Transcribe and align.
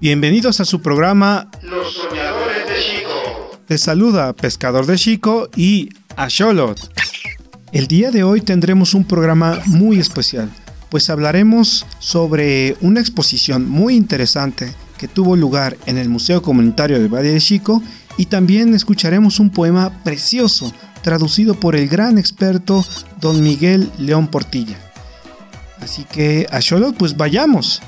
Bienvenidos 0.00 0.60
a 0.60 0.64
su 0.64 0.80
programa 0.80 1.50
Los 1.60 1.92
Soñadores 1.92 2.66
de 2.66 2.74
Chico. 2.80 3.58
Te 3.66 3.76
saluda 3.76 4.32
Pescador 4.32 4.86
de 4.86 4.96
Chico 4.96 5.50
y 5.54 5.90
Asholot. 6.16 6.80
El 7.72 7.86
día 7.86 8.10
de 8.10 8.22
hoy 8.22 8.40
tendremos 8.40 8.94
un 8.94 9.04
programa 9.04 9.60
muy 9.66 9.98
especial, 9.98 10.50
pues 10.88 11.10
hablaremos 11.10 11.84
sobre 11.98 12.78
una 12.80 13.00
exposición 13.00 13.68
muy 13.68 13.94
interesante 13.94 14.72
que 14.96 15.06
tuvo 15.06 15.36
lugar 15.36 15.76
en 15.84 15.98
el 15.98 16.08
Museo 16.08 16.40
Comunitario 16.40 16.98
del 16.98 17.14
Valle 17.14 17.32
de 17.32 17.40
Chico 17.40 17.82
y 18.16 18.24
también 18.24 18.72
escucharemos 18.72 19.38
un 19.38 19.50
poema 19.50 20.02
precioso 20.02 20.72
traducido 21.02 21.60
por 21.60 21.76
el 21.76 21.88
gran 21.88 22.16
experto 22.16 22.86
don 23.20 23.42
Miguel 23.42 23.92
León 23.98 24.28
Portilla. 24.28 24.78
Así 25.78 26.04
que, 26.04 26.46
Asholot, 26.50 26.96
pues 26.96 27.18
vayamos. 27.18 27.82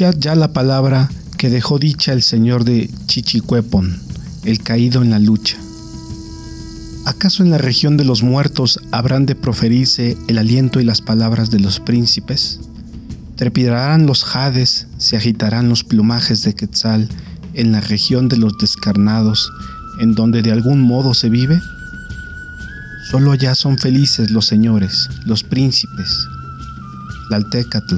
Ya 0.00 0.34
la 0.34 0.54
palabra 0.54 1.10
que 1.36 1.50
dejó 1.50 1.78
dicha 1.78 2.14
el 2.14 2.22
señor 2.22 2.64
de 2.64 2.88
Chichicuepon, 3.04 4.00
el 4.44 4.62
caído 4.62 5.02
en 5.02 5.10
la 5.10 5.18
lucha. 5.18 5.58
¿Acaso 7.04 7.42
en 7.42 7.50
la 7.50 7.58
región 7.58 7.98
de 7.98 8.06
los 8.06 8.22
muertos 8.22 8.80
habrán 8.92 9.26
de 9.26 9.34
proferirse 9.34 10.16
el 10.26 10.38
aliento 10.38 10.80
y 10.80 10.84
las 10.84 11.02
palabras 11.02 11.50
de 11.50 11.60
los 11.60 11.80
príncipes? 11.80 12.60
Trepidarán 13.36 14.06
los 14.06 14.24
jades, 14.24 14.86
se 14.96 15.18
agitarán 15.18 15.68
los 15.68 15.84
plumajes 15.84 16.44
de 16.44 16.54
Quetzal 16.54 17.06
en 17.52 17.70
la 17.70 17.82
región 17.82 18.30
de 18.30 18.38
los 18.38 18.56
descarnados, 18.56 19.52
en 20.00 20.14
donde 20.14 20.40
de 20.40 20.50
algún 20.50 20.80
modo 20.80 21.12
se 21.12 21.28
vive? 21.28 21.60
Solo 23.10 23.32
allá 23.32 23.54
son 23.54 23.76
felices 23.76 24.30
los 24.30 24.46
señores, 24.46 25.10
los 25.26 25.42
príncipes. 25.42 26.26
Laltecatl, 27.28 27.96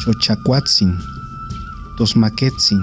Xochacuatzin, 0.00 0.98
Tosmaquetzin, 1.98 2.80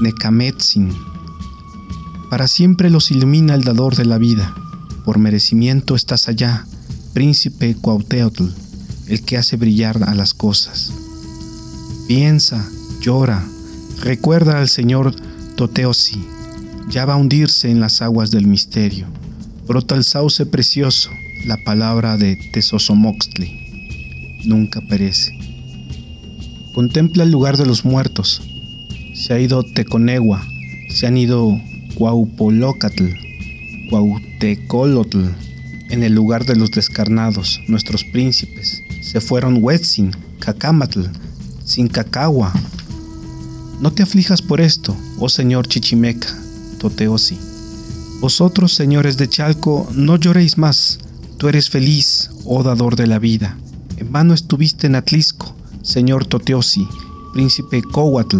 Necametzin. 0.00 0.92
Para 2.28 2.46
siempre 2.46 2.90
los 2.90 3.10
ilumina 3.10 3.54
el 3.54 3.64
dador 3.64 3.96
de 3.96 4.04
la 4.04 4.18
vida. 4.18 4.54
Por 5.02 5.18
merecimiento 5.18 5.94
estás 5.94 6.28
allá, 6.28 6.66
príncipe 7.14 7.74
Cuauhteotl, 7.74 8.44
el 9.06 9.22
que 9.22 9.38
hace 9.38 9.56
brillar 9.56 10.02
a 10.06 10.14
las 10.14 10.34
cosas. 10.34 10.92
Piensa, 12.06 12.68
llora, 13.00 13.42
recuerda 14.02 14.58
al 14.58 14.68
señor 14.68 15.14
Toteosi, 15.56 16.22
ya 16.90 17.06
va 17.06 17.14
a 17.14 17.16
hundirse 17.16 17.70
en 17.70 17.80
las 17.80 18.02
aguas 18.02 18.30
del 18.30 18.46
misterio. 18.46 19.06
Brota 19.66 19.94
el 19.94 20.04
sauce 20.04 20.44
precioso, 20.44 21.08
la 21.46 21.56
palabra 21.64 22.18
de 22.18 22.36
Tesosomoxtli 22.52 23.59
nunca 24.44 24.80
perece. 24.80 25.38
Contempla 26.72 27.24
el 27.24 27.30
lugar 27.30 27.56
de 27.56 27.66
los 27.66 27.84
muertos. 27.84 28.42
Se 29.14 29.34
ha 29.34 29.40
ido 29.40 29.62
Teconegua, 29.62 30.46
se 30.88 31.06
han 31.06 31.16
ido 31.16 31.60
Cuaupolocatl, 31.94 33.04
Cuautecolotl, 33.90 35.24
en 35.90 36.02
el 36.02 36.14
lugar 36.14 36.46
de 36.46 36.56
los 36.56 36.70
descarnados, 36.70 37.60
nuestros 37.66 38.04
príncipes. 38.04 38.82
Se 39.02 39.20
fueron 39.20 39.58
Huetzin, 39.62 40.12
Cacamatl, 40.38 41.02
Sincacagua. 41.64 42.52
No 43.80 43.92
te 43.92 44.02
aflijas 44.02 44.42
por 44.42 44.60
esto, 44.60 44.96
oh 45.18 45.28
señor 45.28 45.66
Chichimeca, 45.66 46.28
Toteosi. 46.78 47.38
Vosotros, 48.20 48.74
señores 48.74 49.16
de 49.16 49.28
Chalco, 49.28 49.88
no 49.94 50.16
lloréis 50.16 50.58
más. 50.58 50.98
Tú 51.38 51.48
eres 51.48 51.70
feliz, 51.70 52.30
oh 52.44 52.62
dador 52.62 52.94
de 52.94 53.06
la 53.06 53.18
vida. 53.18 53.56
En 54.00 54.12
vano 54.12 54.32
estuviste 54.32 54.86
en 54.86 54.94
Atlisco, 54.94 55.54
señor 55.82 56.24
Toteosi, 56.24 56.88
príncipe 57.34 57.82
Cohuatl, 57.82 58.38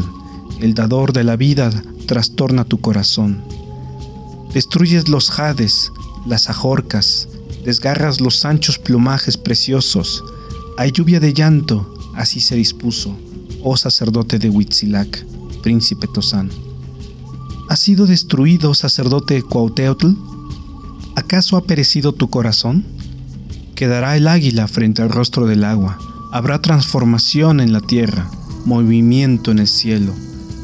el 0.62 0.72
dador 0.72 1.12
de 1.12 1.22
la 1.22 1.36
vida 1.36 1.70
trastorna 2.06 2.64
tu 2.64 2.80
corazón. 2.80 3.44
Destruyes 4.54 5.10
los 5.10 5.30
jades, 5.30 5.92
las 6.26 6.48
ajorcas, 6.48 7.28
desgarras 7.62 8.22
los 8.22 8.46
anchos 8.46 8.78
plumajes 8.78 9.36
preciosos. 9.36 10.24
Hay 10.78 10.92
lluvia 10.92 11.20
de 11.20 11.34
llanto, 11.34 11.94
así 12.14 12.40
se 12.40 12.56
dispuso, 12.56 13.14
oh 13.62 13.76
sacerdote 13.76 14.38
de 14.38 14.48
Huitzilac, 14.48 15.26
príncipe 15.62 16.06
Tosán. 16.06 16.50
¿Ha 17.68 17.76
sido 17.76 18.06
destruido, 18.06 18.72
sacerdote 18.72 19.42
Cuauhteotl? 19.42 20.14
¿Acaso 21.16 21.58
ha 21.58 21.64
perecido 21.64 22.12
tu 22.12 22.30
corazón? 22.30 22.86
Quedará 23.80 24.14
el 24.14 24.28
águila 24.28 24.68
frente 24.68 25.00
al 25.00 25.08
rostro 25.08 25.46
del 25.46 25.64
agua. 25.64 25.96
Habrá 26.32 26.60
transformación 26.60 27.60
en 27.60 27.72
la 27.72 27.80
tierra, 27.80 28.30
movimiento 28.66 29.52
en 29.52 29.58
el 29.58 29.68
cielo. 29.68 30.12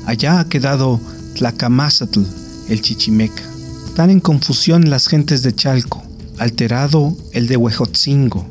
Allá 0.04 0.38
ha 0.38 0.46
quedado 0.50 1.00
Tlacamazatl, 1.34 2.20
el 2.68 2.82
chichimeca. 2.82 3.42
Están 3.86 4.10
en 4.10 4.20
confusión 4.20 4.90
las 4.90 5.06
gentes 5.06 5.42
de 5.42 5.54
Chalco, 5.54 6.02
alterado 6.36 7.16
el 7.32 7.46
de 7.46 7.56
Huejotzingo. 7.56 8.46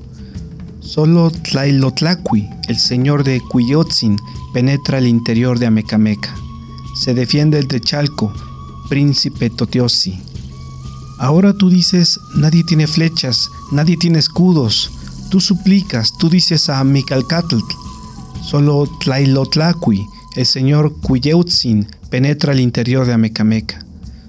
Solo 0.80 1.30
Tlailotlacui, 1.30 2.50
el 2.68 2.80
señor 2.80 3.24
de 3.24 3.42
Cuyotzin, 3.42 4.18
penetra 4.52 4.98
el 4.98 5.06
interior 5.06 5.60
de 5.60 5.68
Amecameca. 5.68 6.34
Se 6.96 7.14
defiende 7.14 7.60
el 7.60 7.68
de 7.68 7.82
Chalco, 7.82 8.34
príncipe 8.90 9.52
Totiosi. 9.52 10.20
Ahora 11.18 11.54
tú 11.54 11.70
dices, 11.70 12.20
nadie 12.36 12.64
tiene 12.64 12.88
flechas, 12.88 13.50
nadie 13.72 13.98
tiene 13.98 14.20
escudos. 14.20 14.92
Tú 15.30 15.40
suplicas, 15.40 16.14
tú 16.18 16.30
dices 16.30 16.70
a 16.70 16.84
Micalcatl, 16.84 17.60
solo 18.44 18.88
Tlailotlacui, 19.00 20.06
el 20.36 20.46
señor 20.46 20.96
Cuyeutzin, 21.02 21.88
penetra 22.10 22.54
el 22.54 22.60
interior 22.60 23.06
de 23.06 23.14
Amecameca. 23.14 23.86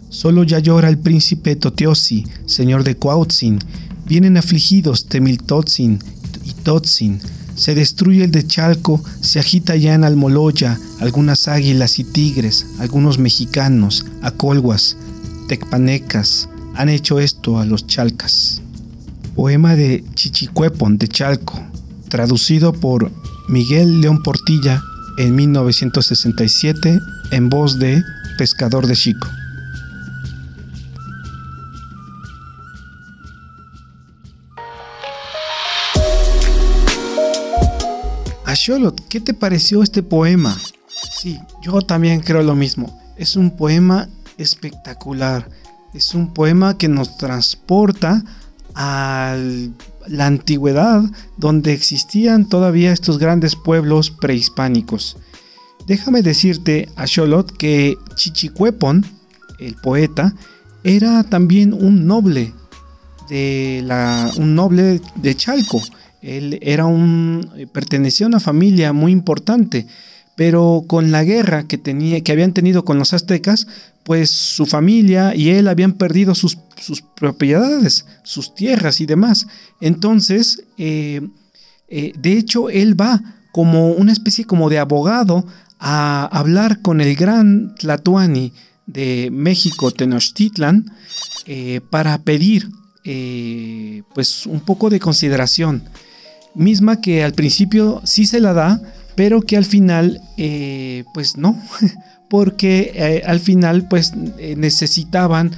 Solo 0.09 0.45
ya 0.45 0.61
llora 0.61 0.89
el 0.89 0.99
príncipe 0.99 1.57
Totiosi, 1.57 2.25
señor 2.47 2.85
de 2.85 2.97
Cuautzin. 2.97 3.59
Vienen 4.07 4.37
afligidos 4.37 5.07
Temiltotzin 5.07 5.99
y 6.45 6.53
Totzin. 6.53 7.21
Se 7.57 7.75
destruye 7.75 8.25
el 8.25 8.31
de 8.31 8.47
Chalco, 8.47 9.03
se 9.21 9.41
agita 9.41 9.77
ya 9.77 9.95
en 9.95 10.05
Almoloya 10.05 10.79
algunas 11.01 11.49
águilas 11.49 11.99
y 11.99 12.05
tigres, 12.05 12.67
algunos 12.79 13.19
mexicanos, 13.19 14.07
acolguas, 14.23 14.97
tecpanecas, 15.49 16.49
han 16.77 16.89
hecho 16.89 17.19
esto 17.21 17.59
a 17.59 17.65
los 17.65 17.87
chalcas. 17.87 18.61
Poema 19.35 19.75
de 19.75 20.05
Chichicuepon 20.15 20.99
de 20.99 21.09
Chalco, 21.09 21.61
traducido 22.09 22.73
por 22.73 23.11
Miguel 23.49 24.01
León 24.01 24.23
Portilla 24.23 24.83
en 25.19 25.35
1967 25.35 26.99
en 27.33 27.49
voz 27.49 27.79
de 27.79 28.03
Pescador 28.39 28.87
de 28.87 28.95
Chico. 28.95 29.29
Asholot, 38.45 39.07
¿qué 39.09 39.21
te 39.21 39.35
pareció 39.35 39.83
este 39.83 40.03
poema? 40.03 40.57
Sí, 41.19 41.39
yo 41.63 41.83
también 41.83 42.21
creo 42.21 42.43
lo 42.43 42.55
mismo. 42.55 43.01
Es 43.17 43.37
un 43.37 43.57
poema 43.57 44.09
espectacular. 44.39 45.49
Es 45.97 46.13
un 46.15 46.35
poema 46.35 46.77
que 46.77 46.89
nos 46.89 47.17
transporta 47.17 48.23
a 48.75 49.35
la 50.07 50.27
antigüedad 50.27 51.03
donde 51.39 51.73
existían 51.73 52.51
todavía 52.51 52.93
estos 52.93 53.17
grandes 53.17 53.57
pueblos 53.57 54.11
prehispánicos. 54.11 55.17
Déjame 55.87 56.21
decirte, 56.21 56.91
Asholot, 56.97 57.51
que 57.57 57.97
Chichicuepon, 58.15 59.07
el 59.59 59.75
poeta, 59.77 60.35
era 60.85 61.25
también 61.25 61.73
un 61.73 62.07
noble 62.07 62.53
de 63.31 63.81
la, 63.83 64.31
un 64.37 64.55
noble 64.55 65.01
de 65.15 65.35
Chalco. 65.35 65.81
Él 66.21 66.59
era 66.61 66.85
un 66.85 67.69
pertenecía 67.73 68.27
a 68.27 68.29
una 68.29 68.41
familia 68.41 68.93
muy 68.93 69.13
importante, 69.13 69.87
pero 70.37 70.85
con 70.87 71.11
la 71.11 71.25
guerra 71.25 71.67
que 71.67 71.79
tenía 71.79 72.23
que 72.23 72.31
habían 72.31 72.53
tenido 72.53 72.85
con 72.85 72.99
los 72.99 73.15
aztecas, 73.15 73.67
pues 74.05 74.31
su 74.31 74.67
familia 74.67 75.35
y 75.35 75.51
él 75.51 75.67
habían 75.67 75.95
perdido 75.95 76.37
sus, 76.37 76.59
propiedades, 77.17 78.07
sus 78.23 78.55
tierras 78.55 79.01
y 79.01 79.07
demás. 79.07 79.49
Entonces, 79.81 80.63
eh, 80.79 81.27
eh, 81.89 82.13
de 82.17 82.33
hecho, 82.35 82.71
él 82.71 82.99
va 82.99 83.21
como 83.51 83.93
una 83.93 84.13
especie 84.13 84.45
como 84.45 84.69
de 84.71 84.79
abogado 84.79 85.45
a 85.81 86.27
hablar 86.27 86.83
con 86.83 87.01
el 87.01 87.17
gran 87.17 87.75
Tlatuani 87.75 88.53
de 88.87 89.31
México, 89.33 89.91
Tenochtitlan, 89.91 90.93
eh, 91.47 91.81
para 91.91 92.19
pedir 92.19 92.71
pues 94.15 94.47
un 94.47 94.59
poco 94.59 94.91
de 94.91 94.99
consideración, 94.99 95.85
misma 96.57 97.01
que 97.01 97.23
al 97.23 97.35
principio 97.35 98.03
sí 98.05 98.27
se 98.27 98.41
la 98.41 98.53
da, 98.53 98.83
pero 99.17 99.43
que 99.43 99.57
al 99.57 99.65
final 99.65 100.23
eh, 100.37 101.05
pues 101.13 101.37
no, 101.37 101.61
porque 102.31 102.93
eh, 102.95 103.23
al 103.27 103.41
final 103.41 103.89
pues 103.89 104.15
necesitaban 104.15 105.53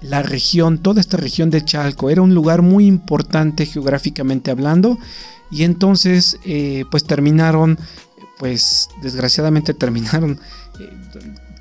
la 0.00 0.22
región, 0.22 0.78
toda 0.78 1.00
esta 1.00 1.16
región 1.16 1.50
de 1.50 1.64
Chalco, 1.64 2.10
era 2.10 2.22
un 2.22 2.34
lugar 2.34 2.62
muy 2.62 2.86
importante 2.86 3.66
geográficamente 3.66 4.50
hablando 4.50 4.98
y 5.50 5.62
entonces 5.64 6.38
pues 6.90 7.04
terminaron, 7.04 7.78
pues 8.38 8.88
desgraciadamente 9.02 9.74
terminaron 9.74 10.40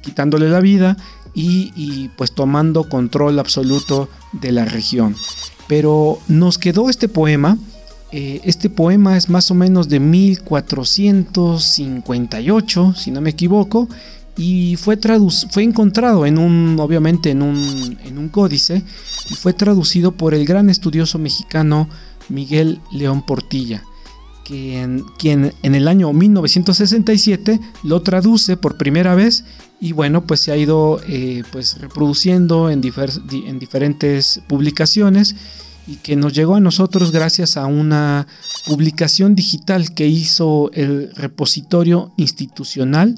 quitándole 0.01 0.49
la 0.49 0.59
vida 0.59 0.97
y, 1.33 2.09
pues 2.17 2.33
tomando 2.33 2.89
control 2.89 3.39
absoluto 3.39 4.09
de 4.33 4.51
la 4.51 4.65
región. 4.65 5.15
Pero 5.67 6.19
nos 6.27 6.57
quedó 6.57 6.89
este 6.89 7.07
poema. 7.07 7.57
Eh, 8.11 8.41
este 8.43 8.69
poema 8.69 9.15
es 9.15 9.29
más 9.29 9.49
o 9.51 9.55
menos 9.55 9.87
de 9.87 10.01
1458, 10.01 12.93
si 12.97 13.11
no 13.11 13.21
me 13.21 13.29
equivoco, 13.29 13.87
y 14.35 14.75
fue, 14.75 14.99
fue 15.49 15.63
encontrado 15.63 16.25
en 16.25 16.37
un, 16.37 16.77
obviamente 16.79 17.31
en 17.31 17.41
un, 17.41 17.97
en 18.03 18.17
un 18.17 18.27
códice, 18.27 18.83
y 19.29 19.35
fue 19.35 19.53
traducido 19.53 20.11
por 20.11 20.33
el 20.33 20.45
gran 20.45 20.69
estudioso 20.69 21.19
mexicano 21.19 21.87
Miguel 22.27 22.81
León 22.91 23.25
Portilla, 23.25 23.85
quien, 24.43 25.05
quien 25.17 25.53
en 25.63 25.75
el 25.75 25.87
año 25.87 26.11
1967 26.11 27.61
lo 27.83 28.01
traduce 28.01 28.57
por 28.57 28.75
primera 28.77 29.15
vez 29.15 29.45
y 29.79 29.93
bueno, 29.93 30.27
pues 30.27 30.41
se 30.41 30.51
ha 30.51 30.57
ido 30.57 30.99
eh, 31.07 31.43
pues 31.51 31.79
reproduciendo 31.79 32.69
en, 32.69 32.81
en 33.31 33.59
diferentes 33.59 34.41
publicaciones 34.47 35.37
y 35.87 35.95
que 35.97 36.15
nos 36.15 36.33
llegó 36.33 36.55
a 36.55 36.59
nosotros 36.59 37.11
gracias 37.11 37.57
a 37.57 37.65
una 37.65 38.27
publicación 38.65 39.35
digital 39.35 39.93
que 39.93 40.07
hizo 40.07 40.71
el 40.73 41.13
repositorio 41.15 42.13
institucional 42.17 43.15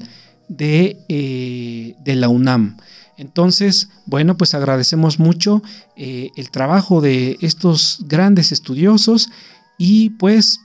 de, 0.48 0.98
eh, 1.08 1.94
la 2.04 2.28
UNAM. 2.28 2.76
Entonces, 3.16 3.88
bueno, 4.06 4.36
pues 4.36 4.54
agradecemos 4.54 5.18
mucho 5.18 5.62
eh, 5.96 6.30
el 6.36 6.50
trabajo 6.50 7.00
de 7.00 7.38
estos 7.40 7.98
grandes 8.06 8.50
estudiosos 8.50 9.28
y 9.78 10.10
pues, 10.10 10.60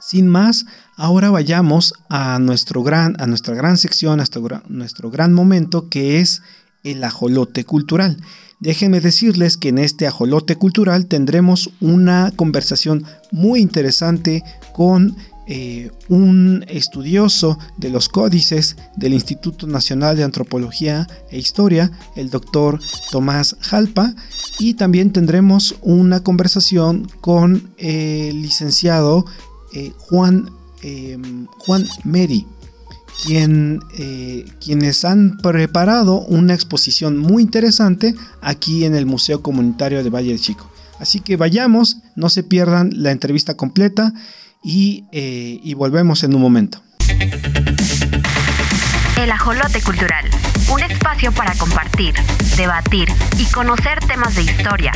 sin 0.00 0.28
más, 0.28 0.66
Ahora 0.96 1.30
vayamos 1.30 1.94
a, 2.10 2.38
nuestro 2.38 2.82
gran, 2.82 3.16
a 3.18 3.26
nuestra 3.26 3.54
gran 3.54 3.78
sección, 3.78 4.20
a 4.20 4.24
nuestro, 4.68 5.10
gran 5.10 5.32
momento 5.32 5.88
que 5.88 6.20
es 6.20 6.42
el 6.84 7.02
ajolote 7.02 7.64
cultural. 7.64 8.18
Déjenme 8.62 9.00
decirles 9.00 9.56
que 9.56 9.70
en 9.70 9.78
este 9.78 10.06
ajolote 10.06 10.54
cultural 10.54 11.06
tendremos 11.06 11.70
una 11.80 12.32
conversación 12.36 13.04
muy 13.32 13.60
interesante 13.60 14.44
con 14.72 15.16
eh, 15.48 15.90
un 16.08 16.64
estudioso 16.68 17.58
de 17.76 17.90
los 17.90 18.08
códices 18.08 18.76
del 18.94 19.14
Instituto 19.14 19.66
Nacional 19.66 20.16
de 20.16 20.22
Antropología 20.22 21.08
e 21.28 21.38
Historia, 21.38 21.90
el 22.14 22.30
doctor 22.30 22.78
Tomás 23.10 23.56
Jalpa, 23.58 24.14
y 24.60 24.74
también 24.74 25.10
tendremos 25.10 25.74
una 25.82 26.22
conversación 26.22 27.08
con 27.20 27.72
el 27.78 28.42
licenciado 28.42 29.26
eh, 29.74 29.90
Juan 29.98 30.48
Em, 30.82 31.46
Juan 31.58 31.86
Meri, 32.04 32.44
eh, 33.28 34.44
quienes 34.60 35.04
han 35.04 35.38
preparado 35.38 36.20
una 36.20 36.54
exposición 36.54 37.18
muy 37.18 37.42
interesante 37.42 38.14
aquí 38.40 38.84
en 38.84 38.94
el 38.94 39.06
Museo 39.06 39.42
Comunitario 39.42 40.02
de 40.02 40.10
Valle 40.10 40.32
de 40.32 40.38
Chico. 40.38 40.70
Así 40.98 41.20
que 41.20 41.36
vayamos, 41.36 41.98
no 42.16 42.28
se 42.28 42.42
pierdan 42.42 42.90
la 42.94 43.10
entrevista 43.10 43.56
completa 43.56 44.12
y, 44.62 45.04
eh, 45.12 45.60
y 45.62 45.74
volvemos 45.74 46.22
en 46.24 46.34
un 46.34 46.42
momento. 46.42 46.82
El 49.16 49.30
Ajolote 49.30 49.80
Cultural, 49.82 50.24
un 50.72 50.80
espacio 50.80 51.32
para 51.32 51.54
compartir, 51.54 52.14
debatir 52.56 53.08
y 53.38 53.44
conocer 53.46 54.00
temas 54.06 54.34
de 54.34 54.42
historia, 54.42 54.92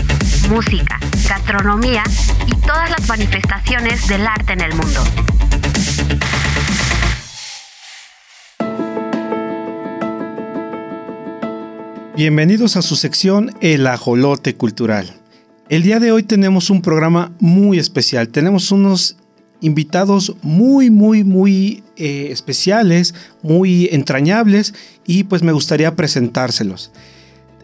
música, 0.48 0.98
gastronomía 1.28 2.02
y 2.46 2.54
todas 2.66 2.90
las 2.90 3.08
manifestaciones 3.08 4.06
del 4.08 4.26
arte 4.26 4.52
en 4.52 4.60
el 4.62 4.74
mundo. 4.74 5.02
Bienvenidos 12.16 12.78
a 12.78 12.82
su 12.82 12.96
sección 12.96 13.50
El 13.60 13.86
Ajolote 13.86 14.54
Cultural. 14.54 15.20
El 15.68 15.82
día 15.82 16.00
de 16.00 16.12
hoy 16.12 16.22
tenemos 16.22 16.70
un 16.70 16.80
programa 16.80 17.30
muy 17.40 17.78
especial. 17.78 18.30
Tenemos 18.30 18.72
unos 18.72 19.18
invitados 19.60 20.34
muy, 20.40 20.88
muy, 20.88 21.24
muy 21.24 21.84
eh, 21.96 22.28
especiales, 22.30 23.14
muy 23.42 23.90
entrañables 23.92 24.72
y 25.06 25.24
pues 25.24 25.42
me 25.42 25.52
gustaría 25.52 25.94
presentárselos. 25.94 26.90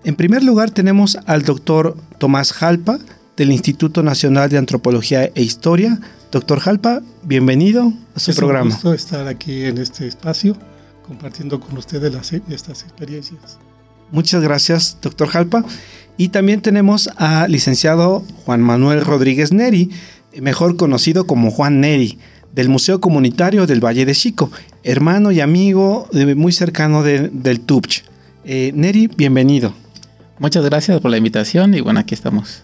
En 0.04 0.16
primer 0.16 0.44
lugar 0.44 0.70
tenemos 0.70 1.16
al 1.25 1.44
doctor 1.44 1.96
Tomás 2.19 2.52
Jalpa 2.52 2.98
del 3.38 3.52
Instituto 3.52 4.02
Nacional 4.02 4.50
de 4.50 4.58
Antropología 4.58 5.31
e 5.34 5.43
Historia. 5.43 5.98
Doctor 6.31 6.60
Jalpa, 6.60 7.00
bienvenido 7.22 7.90
a 8.14 8.20
su 8.20 8.34
programa. 8.34 8.69
Es 8.69 8.84
un 8.84 8.90
gusto 8.90 8.93
estar 8.93 9.28
aquí 9.28 9.64
en 9.64 9.78
este 9.78 10.06
espacio 10.06 10.58
compartiendo 11.06 11.58
con 11.58 11.78
ustedes 11.78 12.12
las, 12.12 12.34
estas 12.34 12.82
experiencias. 12.82 13.58
Muchas 14.12 14.43
gracias, 14.43 14.99
doctor 15.03 15.29
Jalpa. 15.29 15.64
Y 16.17 16.29
también 16.29 16.61
tenemos 16.61 17.09
al 17.17 17.50
licenciado 17.50 18.23
Juan 18.44 18.61
Manuel 18.61 19.00
Rodríguez 19.00 19.53
Neri, 19.53 19.91
mejor 20.41 20.76
conocido 20.76 21.26
como 21.26 21.50
Juan 21.50 21.81
Neri, 21.81 22.19
del 22.55 22.69
Museo 22.69 23.00
Comunitario 23.00 23.67
del 23.67 23.85
Valle 23.85 24.05
de 24.05 24.14
Chico, 24.14 24.50
hermano 24.85 25.32
y 25.32 25.41
amigo 25.41 26.09
muy 26.37 26.53
cercano 26.53 27.03
del 27.03 27.61
TUPCH. 27.61 28.05
Eh, 28.44 28.73
Neri, 28.75 29.09
bienvenido. 29.09 29.73
Muchas 30.38 30.65
gracias 30.65 31.00
por 31.00 31.11
la 31.11 31.17
invitación 31.17 31.75
y 31.75 31.81
bueno, 31.81 32.00
aquí 32.00 32.15
estamos. 32.15 32.62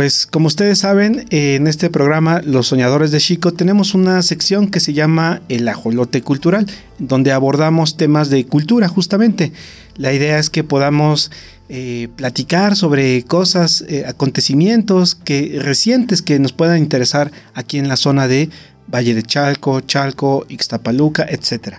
Pues 0.00 0.26
como 0.26 0.46
ustedes 0.46 0.78
saben, 0.78 1.26
en 1.28 1.66
este 1.66 1.90
programa 1.90 2.40
Los 2.42 2.68
Soñadores 2.68 3.10
de 3.10 3.20
Chico 3.20 3.52
tenemos 3.52 3.92
una 3.92 4.22
sección 4.22 4.70
que 4.70 4.80
se 4.80 4.94
llama 4.94 5.42
El 5.50 5.68
Ajolote 5.68 6.22
Cultural, 6.22 6.66
donde 6.98 7.32
abordamos 7.32 7.98
temas 7.98 8.30
de 8.30 8.46
cultura 8.46 8.88
justamente. 8.88 9.52
La 9.98 10.14
idea 10.14 10.38
es 10.38 10.48
que 10.48 10.64
podamos 10.64 11.30
eh, 11.68 12.08
platicar 12.16 12.76
sobre 12.76 13.24
cosas, 13.24 13.84
eh, 13.88 14.06
acontecimientos 14.08 15.16
que, 15.16 15.58
recientes 15.60 16.22
que 16.22 16.38
nos 16.38 16.54
puedan 16.54 16.78
interesar 16.78 17.30
aquí 17.52 17.76
en 17.76 17.86
la 17.86 17.98
zona 17.98 18.26
de 18.26 18.48
Valle 18.90 19.14
de 19.14 19.22
Chalco, 19.22 19.82
Chalco, 19.82 20.46
Ixtapaluca, 20.48 21.26
etc. 21.28 21.74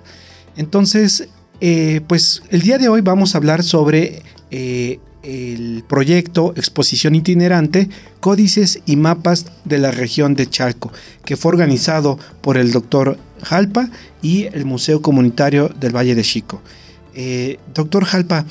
Entonces, 0.57 1.27
eh, 1.59 2.01
pues 2.05 2.43
el 2.51 2.61
día 2.61 2.77
de 2.77 2.87
hoy 2.87 3.01
vamos 3.01 3.33
a 3.33 3.39
hablar 3.39 3.63
sobre 3.63 4.21
el 5.23 5.83
proyecto 5.87 6.53
Exposición 6.55 7.15
Itinerante, 7.15 7.89
Códices 8.19 8.81
y 8.85 8.95
Mapas 8.95 9.45
de 9.65 9.77
la 9.77 9.91
región 9.91 10.35
de 10.35 10.49
Chalco, 10.49 10.91
que 11.25 11.37
fue 11.37 11.51
organizado 11.51 12.17
por 12.41 12.57
el 12.57 12.71
doctor 12.71 13.17
Jalpa 13.43 13.89
y 14.21 14.45
el 14.45 14.65
Museo 14.65 15.01
Comunitario 15.01 15.69
del 15.79 15.95
Valle 15.95 16.15
de 16.15 16.23
Chico. 16.23 16.61
Eh, 17.13 17.59
doctor 17.73 18.05
Jalpa, 18.05 18.45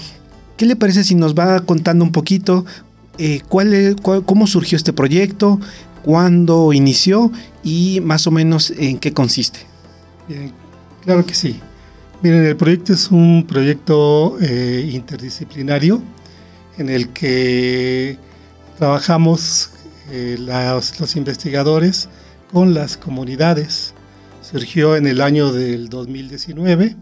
¿qué 0.56 0.66
le 0.66 0.76
parece 0.76 1.04
si 1.04 1.14
nos 1.14 1.34
va 1.34 1.60
contando 1.60 2.04
un 2.04 2.12
poquito 2.12 2.64
eh, 3.18 3.40
cuál, 3.48 3.96
cómo 4.24 4.46
surgió 4.46 4.76
este 4.76 4.92
proyecto, 4.92 5.60
cuándo 6.02 6.72
inició 6.72 7.32
y 7.62 8.00
más 8.02 8.26
o 8.26 8.30
menos 8.30 8.72
en 8.76 8.98
qué 8.98 9.12
consiste? 9.12 9.60
Claro 11.04 11.26
que 11.26 11.34
sí. 11.34 11.58
Miren, 12.22 12.44
el 12.44 12.56
proyecto 12.56 12.92
es 12.92 13.10
un 13.10 13.46
proyecto 13.48 14.36
eh, 14.40 14.90
interdisciplinario 14.92 16.02
en 16.78 16.88
el 16.88 17.10
que 17.10 18.18
trabajamos 18.78 19.70
eh, 20.10 20.36
los 20.38 21.16
investigadores 21.16 22.08
con 22.52 22.74
las 22.74 22.96
comunidades. 22.96 23.94
Surgió 24.42 24.96
en 24.96 25.06
el 25.06 25.20
año 25.20 25.52
del 25.52 25.88
2019 25.88 26.96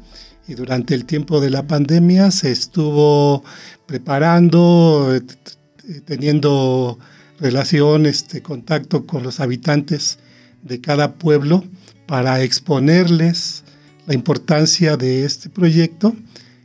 y 0.46 0.54
durante 0.54 0.94
el 0.94 1.04
tiempo 1.04 1.40
de 1.40 1.50
la 1.50 1.66
pandemia 1.66 2.30
se 2.30 2.50
estuvo 2.50 3.44
preparando, 3.86 5.14
eh, 5.14 6.00
teniendo 6.04 6.98
relación, 7.38 8.06
este, 8.06 8.42
contacto 8.42 9.06
con 9.06 9.22
los 9.22 9.40
habitantes 9.40 10.18
de 10.62 10.80
cada 10.80 11.14
pueblo 11.14 11.64
para 12.06 12.42
exponerles 12.42 13.64
la 14.06 14.14
importancia 14.14 14.96
de 14.96 15.24
este 15.24 15.48
proyecto 15.48 16.14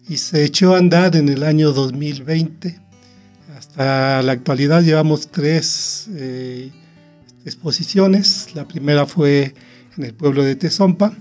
y 0.09 0.17
se 0.17 0.43
echó 0.43 0.75
a 0.75 0.79
andar 0.79 1.15
en 1.15 1.29
el 1.29 1.43
año 1.43 1.71
2020 1.71 2.82
hasta 3.73 4.21
la 4.21 4.33
actualidad 4.33 4.83
llevamos 4.83 5.29
tres 5.29 6.07
eh, 6.15 6.69
exposiciones. 7.43 8.53
La 8.53 8.67
primera 8.67 9.07
fue 9.07 9.55
en 9.97 10.03
el 10.03 10.13
pueblo 10.13 10.43
de 10.43 10.55
Tezompa, 10.55 11.11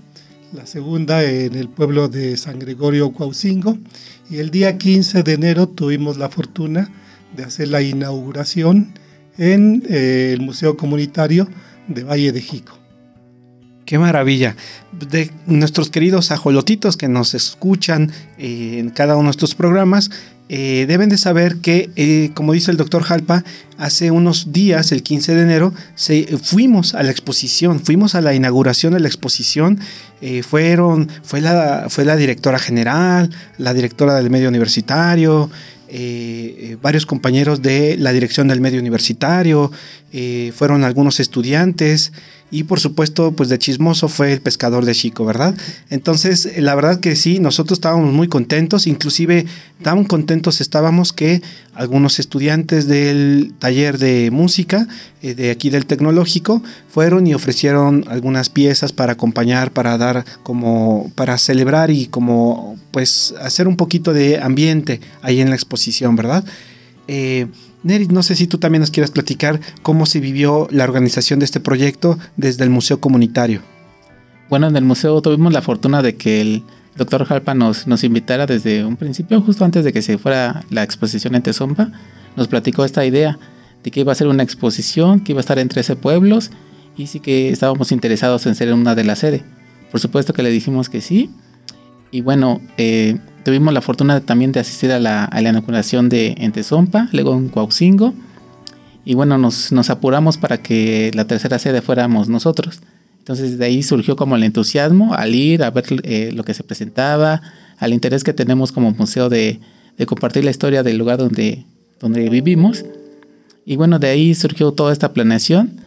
la 0.53 0.67
segunda 0.67 1.23
en 1.23 1.55
el 1.55 1.67
pueblo 1.67 2.09
de 2.09 2.37
San 2.37 2.59
Gregorio 2.59 3.11
Cuaucingo 3.11 3.79
y 4.29 4.37
el 4.37 4.51
día 4.51 4.77
15 4.77 5.23
de 5.23 5.33
enero 5.33 5.67
tuvimos 5.67 6.17
la 6.17 6.29
fortuna 6.29 6.91
de 7.35 7.43
hacer 7.43 7.69
la 7.69 7.81
inauguración 7.81 8.93
en 9.39 9.83
eh, 9.89 10.33
el 10.33 10.41
Museo 10.41 10.77
Comunitario 10.77 11.49
de 11.87 12.03
Valle 12.03 12.31
de 12.31 12.41
Jico. 12.41 12.77
Qué 13.87 13.97
maravilla. 13.97 14.55
De 14.91 15.31
nuestros 15.47 15.89
queridos 15.89 16.31
ajolotitos 16.31 16.97
que 16.97 17.07
nos 17.07 17.33
escuchan 17.33 18.11
eh, 18.37 18.77
en 18.77 18.91
cada 18.91 19.15
uno 19.15 19.25
de 19.25 19.31
estos 19.31 19.55
programas, 19.55 20.11
eh, 20.49 20.85
deben 20.87 21.09
de 21.09 21.17
saber 21.17 21.57
que, 21.57 21.89
eh, 21.95 22.31
como 22.33 22.53
dice 22.53 22.71
el 22.71 22.77
doctor 22.77 23.03
Jalpa, 23.03 23.43
hace 23.77 24.11
unos 24.11 24.51
días, 24.51 24.91
el 24.91 25.03
15 25.03 25.35
de 25.35 25.41
enero, 25.41 25.73
se, 25.95 26.25
fuimos 26.37 26.93
a 26.95 27.03
la 27.03 27.11
exposición, 27.11 27.79
fuimos 27.79 28.15
a 28.15 28.21
la 28.21 28.33
inauguración 28.33 28.93
de 28.93 28.99
la 28.99 29.07
exposición. 29.07 29.79
fueron, 30.43 31.09
fue, 31.23 31.41
la, 31.41 31.87
fue 31.89 32.05
la 32.05 32.15
directora 32.15 32.57
general, 32.57 33.29
la 33.57 33.73
directora 33.73 34.15
del 34.15 34.29
medio 34.29 34.47
universitario, 34.47 35.49
varios 36.81 37.05
compañeros 37.05 37.61
de 37.61 37.97
la 37.97 38.13
dirección 38.13 38.47
del 38.47 38.61
medio 38.61 38.79
universitario, 38.79 39.69
fueron 40.53 40.85
algunos 40.85 41.19
estudiantes 41.19 42.13
y 42.53 42.65
por 42.65 42.79
supuesto, 42.79 43.31
pues 43.31 43.49
de 43.49 43.57
chismoso 43.57 44.07
fue 44.07 44.31
el 44.31 44.39
pescador 44.39 44.85
de 44.85 44.93
Chico, 44.93 45.25
¿verdad? 45.25 45.55
Entonces, 45.89 46.47
la 46.57 46.75
verdad 46.75 46.99
que 46.99 47.15
sí, 47.15 47.39
nosotros 47.39 47.77
estábamos 47.77 48.13
muy 48.13 48.27
contentos, 48.27 48.85
inclusive 48.85 49.47
tan 49.81 50.03
contentos 50.03 50.61
estábamos 50.61 51.13
que 51.13 51.41
algunos 51.73 52.19
estudiantes 52.19 52.87
del 52.87 53.55
taller 53.57 53.97
de 53.97 54.29
música 54.29 54.87
eh, 55.23 55.33
de 55.33 55.49
aquí 55.49 55.71
del 55.71 55.87
tecnológico 55.87 56.61
fueron 56.89 57.25
y 57.25 57.33
ofrecieron 57.33 58.05
algunas 58.07 58.49
piezas 58.49 58.93
para 58.93 59.13
acompañar, 59.13 59.71
para 59.71 59.97
dar 59.97 60.23
como, 60.43 61.11
para 61.15 61.39
celebrar 61.39 61.89
y 61.89 62.05
como, 62.05 62.77
pues, 62.91 63.33
hacer 63.41 63.67
un 63.67 63.77
poquito 63.77 64.13
de 64.13 64.37
ambiente 64.37 65.01
ahí 65.23 65.41
en 65.41 65.49
la 65.49 65.55
exposición, 65.55 66.15
¿verdad? 66.15 66.45
Eh, 67.07 67.47
Neri, 67.83 68.07
no 68.07 68.23
sé 68.23 68.35
si 68.35 68.47
tú 68.47 68.57
también 68.57 68.79
nos 68.79 68.91
quieras 68.91 69.11
platicar 69.11 69.59
cómo 69.81 70.05
se 70.05 70.19
vivió 70.19 70.67
la 70.71 70.85
organización 70.85 71.39
de 71.39 71.45
este 71.45 71.59
proyecto 71.59 72.17
desde 72.37 72.63
el 72.63 72.69
Museo 72.69 72.99
Comunitario. 72.99 73.61
Bueno, 74.49 74.67
en 74.67 74.75
el 74.75 74.83
museo 74.83 75.21
tuvimos 75.21 75.51
la 75.51 75.61
fortuna 75.61 76.01
de 76.01 76.15
que 76.15 76.41
el 76.41 76.63
doctor 76.95 77.25
Jalpa 77.25 77.53
nos, 77.53 77.87
nos 77.87 78.03
invitara 78.03 78.45
desde 78.45 78.85
un 78.85 78.97
principio, 78.97 79.41
justo 79.41 79.65
antes 79.65 79.83
de 79.83 79.91
que 79.91 80.01
se 80.01 80.17
fuera 80.17 80.63
la 80.69 80.83
exposición 80.83 81.35
en 81.35 81.41
Tezompa, 81.41 81.91
nos 82.35 82.47
platicó 82.47 82.85
esta 82.85 83.05
idea 83.05 83.37
de 83.83 83.91
que 83.91 83.99
iba 83.99 84.11
a 84.11 84.15
ser 84.15 84.27
una 84.27 84.43
exposición, 84.43 85.19
que 85.19 85.33
iba 85.33 85.39
a 85.39 85.41
estar 85.41 85.59
en 85.59 85.69
13 85.69 85.95
pueblos 85.95 86.51
y 86.95 87.07
sí 87.07 87.19
que 87.19 87.49
estábamos 87.49 87.91
interesados 87.91 88.45
en 88.45 88.55
ser 88.55 88.73
una 88.73 88.95
de 88.95 89.03
las 89.03 89.19
sedes. 89.19 89.43
Por 89.91 89.99
supuesto 89.99 90.33
que 90.33 90.43
le 90.43 90.49
dijimos 90.49 90.89
que 90.89 91.01
sí. 91.01 91.29
Y 92.13 92.21
bueno, 92.21 92.61
eh, 92.77 93.17
tuvimos 93.43 93.73
la 93.73 93.81
fortuna 93.81 94.21
también 94.21 94.51
de 94.51 94.59
asistir 94.59 94.91
a 94.91 94.99
la, 94.99 95.27
inauguración 95.35 96.09
de 96.09 96.35
Entezompa, 96.37 97.09
luego 97.11 97.33
en 97.33 97.49
Cuaucingo. 97.49 98.13
Y 99.03 99.15
bueno, 99.15 99.39
nos, 99.39 99.71
nos, 99.71 99.89
apuramos 99.89 100.37
para 100.37 100.59
que 100.59 101.09
la 101.15 101.25
tercera 101.25 101.57
sede 101.57 101.81
fuéramos 101.81 102.29
nosotros. 102.29 102.81
Entonces 103.17 103.57
de 103.57 103.65
ahí 103.65 103.81
surgió 103.81 104.15
como 104.15 104.35
el 104.35 104.43
entusiasmo 104.43 105.15
al 105.15 105.33
ir 105.33 105.63
a 105.63 105.71
ver 105.71 105.85
eh, 106.03 106.31
lo 106.35 106.43
que 106.43 106.53
se 106.53 106.63
presentaba, 106.63 107.41
al 107.79 107.93
interés 107.93 108.23
que 108.23 108.33
tenemos 108.33 108.71
como 108.71 108.91
museo 108.91 109.27
de, 109.27 109.59
de, 109.97 110.05
compartir 110.05 110.43
la 110.43 110.51
historia 110.51 110.83
del 110.83 110.99
lugar 110.99 111.17
donde, 111.17 111.65
donde 111.99 112.29
vivimos. 112.29 112.85
Y 113.65 113.75
bueno, 113.75 113.97
de 113.97 114.09
ahí 114.09 114.35
surgió 114.35 114.71
toda 114.71 114.93
esta 114.93 115.13
planeación 115.13 115.81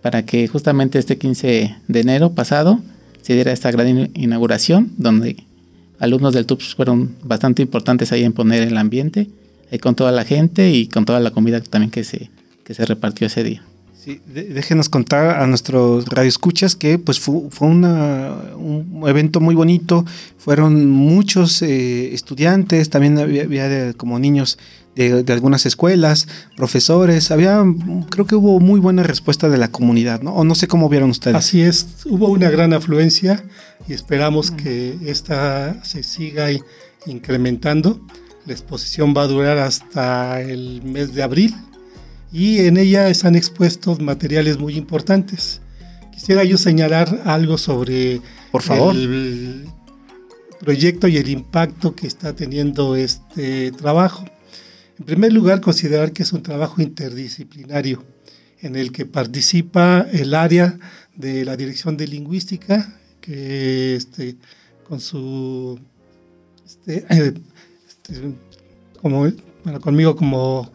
para 0.00 0.24
que 0.24 0.46
justamente 0.46 1.00
este 1.00 1.18
15 1.18 1.74
de 1.88 2.00
enero 2.00 2.34
pasado 2.34 2.78
se 3.20 3.34
diera 3.34 3.50
esta 3.50 3.72
gran 3.72 4.10
inauguración 4.14 4.92
donde 4.96 5.44
alumnos 6.02 6.34
del 6.34 6.46
TUPS 6.46 6.74
fueron 6.74 7.14
bastante 7.22 7.62
importantes 7.62 8.10
ahí 8.12 8.24
en 8.24 8.32
poner 8.32 8.62
el 8.64 8.76
ambiente, 8.76 9.30
eh, 9.70 9.78
con 9.78 9.94
toda 9.94 10.10
la 10.10 10.24
gente 10.24 10.70
y 10.70 10.88
con 10.88 11.04
toda 11.04 11.20
la 11.20 11.30
comida 11.30 11.60
también 11.60 11.90
que 11.92 12.02
se, 12.02 12.28
que 12.64 12.74
se 12.74 12.84
repartió 12.84 13.28
ese 13.28 13.44
día. 13.44 13.62
Sí, 13.94 14.20
déjenos 14.26 14.88
contar 14.88 15.40
a 15.40 15.46
nuestros 15.46 16.08
radioescuchas 16.08 16.74
que 16.74 16.98
pues 16.98 17.20
fue, 17.20 17.42
fue 17.50 17.68
un 17.68 19.04
evento 19.06 19.38
muy 19.38 19.54
bonito, 19.54 20.04
fueron 20.38 20.90
muchos 20.90 21.62
eh, 21.62 22.12
estudiantes, 22.12 22.90
también 22.90 23.16
había, 23.16 23.92
como 23.92 24.18
niños 24.18 24.58
de, 24.94 25.24
algunas 25.32 25.66
escuelas, 25.66 26.28
profesores, 26.56 27.30
había, 27.30 27.62
creo 28.10 28.26
que 28.26 28.34
hubo 28.34 28.60
muy 28.60 28.80
buena 28.80 29.02
respuesta 29.02 29.48
de 29.48 29.58
la 29.58 29.68
comunidad, 29.68 30.22
¿no? 30.22 30.34
O 30.34 30.44
no 30.44 30.54
sé 30.54 30.68
cómo 30.68 30.88
vieron 30.88 31.10
ustedes. 31.10 31.36
Así 31.36 31.62
es, 31.62 31.86
hubo 32.04 32.28
una 32.28 32.50
gran 32.50 32.72
afluencia 32.72 33.42
y 33.88 33.94
esperamos 33.94 34.50
que 34.50 34.96
esta 35.06 35.82
se 35.84 36.02
siga 36.02 36.48
incrementando. 37.06 38.00
La 38.46 38.52
exposición 38.52 39.14
va 39.16 39.22
a 39.22 39.26
durar 39.28 39.58
hasta 39.58 40.40
el 40.40 40.82
mes 40.82 41.14
de 41.14 41.22
abril 41.22 41.54
y 42.32 42.60
en 42.60 42.76
ella 42.76 43.08
están 43.08 43.34
expuestos 43.34 44.00
materiales 44.00 44.58
muy 44.58 44.76
importantes. 44.76 45.60
Quisiera 46.12 46.44
yo 46.44 46.58
señalar 46.58 47.22
algo 47.24 47.56
sobre 47.58 48.20
Por 48.50 48.62
favor. 48.62 48.94
el 48.94 49.66
proyecto 50.60 51.08
y 51.08 51.16
el 51.16 51.28
impacto 51.28 51.94
que 51.94 52.06
está 52.06 52.34
teniendo 52.34 52.96
este 52.96 53.72
trabajo. 53.72 54.24
En 55.02 55.06
primer 55.06 55.32
lugar, 55.32 55.60
considerar 55.60 56.12
que 56.12 56.22
es 56.22 56.32
un 56.32 56.44
trabajo 56.44 56.80
interdisciplinario 56.80 58.04
en 58.60 58.76
el 58.76 58.92
que 58.92 59.04
participa 59.04 60.06
el 60.12 60.32
área 60.32 60.78
de 61.16 61.44
la 61.44 61.56
Dirección 61.56 61.96
de 61.96 62.06
Lingüística, 62.06 63.00
que 63.20 63.96
este, 63.96 64.36
con 64.88 65.00
su, 65.00 65.76
este, 66.64 67.04
este, 67.88 68.32
como, 69.00 69.28
bueno, 69.64 69.80
conmigo 69.80 70.14
como 70.14 70.70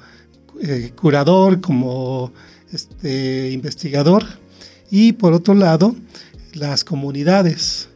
eh, 0.61 0.91
curador, 0.93 1.61
como 1.61 2.33
este, 2.73 3.51
investigador, 3.51 4.25
y 4.91 5.13
por 5.13 5.31
otro 5.31 5.53
lado, 5.53 5.95
las 6.53 6.83
comunidades. 6.83 7.87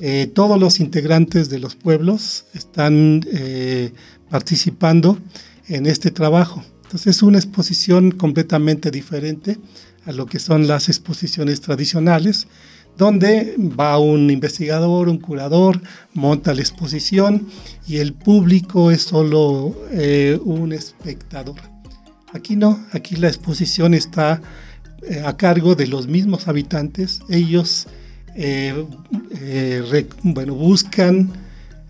Eh, 0.00 0.28
todos 0.34 0.58
los 0.58 0.80
integrantes 0.80 1.50
de 1.50 1.60
los 1.60 1.76
pueblos 1.76 2.46
están 2.52 3.20
eh, 3.32 3.92
participando 4.28 5.18
en 5.68 5.86
este 5.86 6.10
trabajo. 6.10 6.62
Entonces 6.84 7.16
es 7.16 7.22
una 7.22 7.38
exposición 7.38 8.10
completamente 8.12 8.90
diferente 8.90 9.58
a 10.06 10.12
lo 10.12 10.26
que 10.26 10.38
son 10.38 10.66
las 10.66 10.88
exposiciones 10.88 11.60
tradicionales, 11.60 12.46
donde 12.96 13.54
va 13.58 13.98
un 13.98 14.30
investigador, 14.30 15.08
un 15.08 15.18
curador, 15.18 15.80
monta 16.14 16.54
la 16.54 16.62
exposición 16.62 17.46
y 17.86 17.98
el 17.98 18.14
público 18.14 18.90
es 18.90 19.02
solo 19.02 19.76
eh, 19.92 20.38
un 20.42 20.72
espectador. 20.72 21.60
Aquí 22.32 22.56
no, 22.56 22.84
aquí 22.92 23.16
la 23.16 23.28
exposición 23.28 23.94
está 23.94 24.40
eh, 25.02 25.22
a 25.24 25.36
cargo 25.36 25.74
de 25.74 25.86
los 25.86 26.08
mismos 26.08 26.48
habitantes. 26.48 27.20
Ellos 27.28 27.86
eh, 28.34 28.84
bueno, 30.22 30.54
buscan 30.54 31.30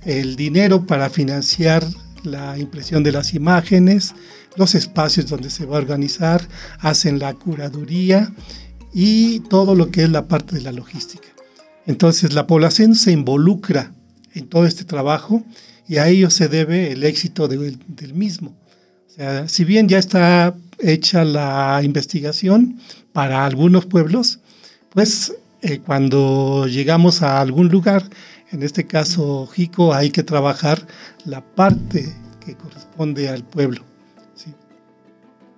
el 0.04 0.37
dinero 0.37 0.87
para 0.87 1.08
financiar 1.08 1.85
la 2.28 2.58
impresión 2.58 3.02
de 3.02 3.12
las 3.12 3.35
imágenes, 3.35 4.14
los 4.56 4.75
espacios 4.75 5.26
donde 5.26 5.50
se 5.50 5.66
va 5.66 5.76
a 5.76 5.80
organizar, 5.80 6.47
hacen 6.78 7.18
la 7.18 7.35
curaduría 7.35 8.32
y 8.92 9.40
todo 9.40 9.75
lo 9.75 9.90
que 9.90 10.04
es 10.04 10.11
la 10.11 10.28
parte 10.28 10.56
de 10.56 10.62
la 10.62 10.73
logística. 10.73 11.28
Entonces 11.87 12.35
la 12.35 12.47
población 12.47 12.94
se 12.94 13.12
involucra 13.12 13.92
en 14.35 14.47
todo 14.47 14.66
este 14.66 14.85
trabajo 14.85 15.42
y 15.88 15.97
a 15.97 16.08
ello 16.08 16.30
se 16.30 16.49
debe 16.49 16.92
el 16.92 17.02
éxito 17.04 17.49
del 17.49 18.14
mismo. 18.14 18.56
O 19.08 19.11
sea, 19.11 19.49
si 19.49 19.64
bien 19.64 19.88
ya 19.88 19.99
está 19.99 20.54
hecha 20.78 21.25
la 21.25 21.80
investigación 21.82 22.78
para 23.12 23.44
algunos 23.44 23.87
pueblos, 23.87 24.40
pues 24.90 25.32
eh, 25.62 25.80
cuando 25.85 26.66
llegamos 26.66 27.23
a 27.23 27.40
algún 27.40 27.68
lugar, 27.68 28.04
en 28.50 28.62
este 28.62 28.86
caso 28.86 29.46
Jico, 29.46 29.94
hay 29.94 30.10
que 30.10 30.22
trabajar 30.22 30.86
la 31.24 31.42
parte 31.42 32.14
que 32.44 32.54
corresponde 32.54 33.28
al 33.28 33.44
pueblo. 33.44 33.84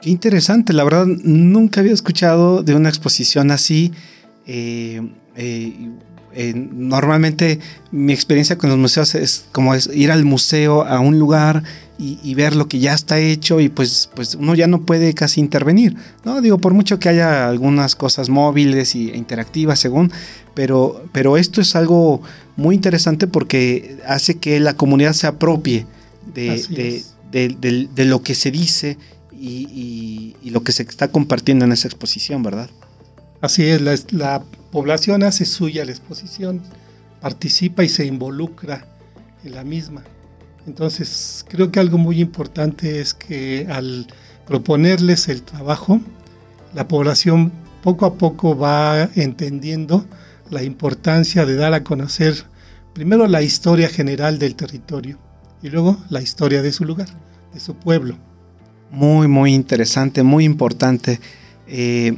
Qué 0.01 0.09
interesante, 0.09 0.73
la 0.73 0.83
verdad 0.83 1.05
nunca 1.07 1.81
había 1.81 1.93
escuchado 1.93 2.63
de 2.63 2.75
una 2.75 2.89
exposición 2.89 3.51
así. 3.51 3.93
Eh, 4.47 5.03
eh, 5.37 6.55
normalmente 6.55 7.59
mi 7.91 8.13
experiencia 8.13 8.57
con 8.57 8.71
los 8.71 8.79
museos 8.79 9.15
es 9.15 9.47
como 9.53 9.75
ir 9.75 10.11
al 10.11 10.25
museo 10.25 10.85
a 10.87 11.01
un 11.01 11.19
lugar 11.19 11.65
y, 11.99 12.35
ver 12.35 12.57
lo 12.57 12.67
que 12.67 12.79
ya 12.79 12.95
está 12.95 13.19
hecho 13.19 13.61
y 13.61 13.69
pues, 13.69 14.09
pues 14.15 14.35
uno 14.35 14.55
ya 14.55 14.67
no 14.67 14.87
puede 14.87 15.13
casi 15.13 15.39
intervenir, 15.39 15.97
¿no? 16.25 16.41
Digo, 16.41 16.57
por 16.57 16.73
mucho 16.73 16.99
que 16.99 17.11
haya 17.11 17.47
algunas 17.47 17.95
cosas 17.95 18.31
móviles 18.31 18.95
e 18.95 19.15
interactivas 19.15 19.81
según, 19.81 20.11
pero, 20.55 21.05
pero 21.13 21.37
esto 21.37 21.61
es 21.61 21.77
algo 21.77 22.23
muy 22.61 22.75
interesante 22.75 23.27
porque 23.27 23.99
hace 24.07 24.39
que 24.39 24.61
la 24.61 24.75
comunidad 24.75 25.13
se 25.15 25.27
apropie 25.27 25.87
de, 26.35 27.09
de 27.33 28.05
lo 28.05 28.23
que 28.23 28.35
se 28.35 28.51
dice 28.51 28.97
y, 29.41 30.51
lo 30.51 30.63
que 30.63 30.73
se 30.73 30.83
está 30.83 31.09
compartiendo 31.09 31.65
en 31.65 31.73
esa 31.73 31.89
exposición, 31.89 32.43
¿verdad? 32.43 32.69
Así 33.41 33.65
es, 33.65 33.81
la, 34.13 34.43
población 34.71 35.25
hace 35.25 35.47
suya 35.47 35.85
la 35.85 35.91
exposición, 35.91 36.63
participa 37.21 37.83
y 37.83 37.89
se 37.89 38.07
involucra 38.07 38.87
en 39.43 39.55
la 39.55 39.65
misma. 39.65 40.05
Entonces, 40.67 41.45
creo 41.49 41.73
que 41.73 41.81
algo 41.81 41.99
muy 41.99 42.21
importante 42.21 43.01
es 43.01 43.15
que 43.15 43.67
al 43.69 44.07
proponerles 44.47 45.29
el 45.29 45.43
trabajo, 45.43 46.01
la 46.73 46.87
población 46.87 47.51
poco 47.83 48.07
a 48.07 48.15
poco 48.15 48.57
va 48.57 49.11
entendiendo 49.17 50.05
la 50.51 50.63
importancia 50.63 51.47
de 51.47 51.57
dar 51.57 51.75
a 51.75 51.83
conocer 51.83 52.45
primero 52.93 53.27
la 53.27 53.43
historia 53.43 53.89
general 53.89 54.39
del 54.39 54.55
territorio 54.55 55.19
y 55.63 55.69
luego 55.69 55.99
la 56.09 56.23
historia 56.23 56.63
de 56.63 56.73
su 56.73 56.85
lugar, 56.85 57.09
de 57.53 57.61
su 57.61 57.75
pueblo. 57.75 58.17
Muy, 58.91 59.29
muy 59.29 59.55
interesante, 59.55 60.23
muy 60.23 60.45
importante. 60.45 61.21
Eh, 61.67 62.17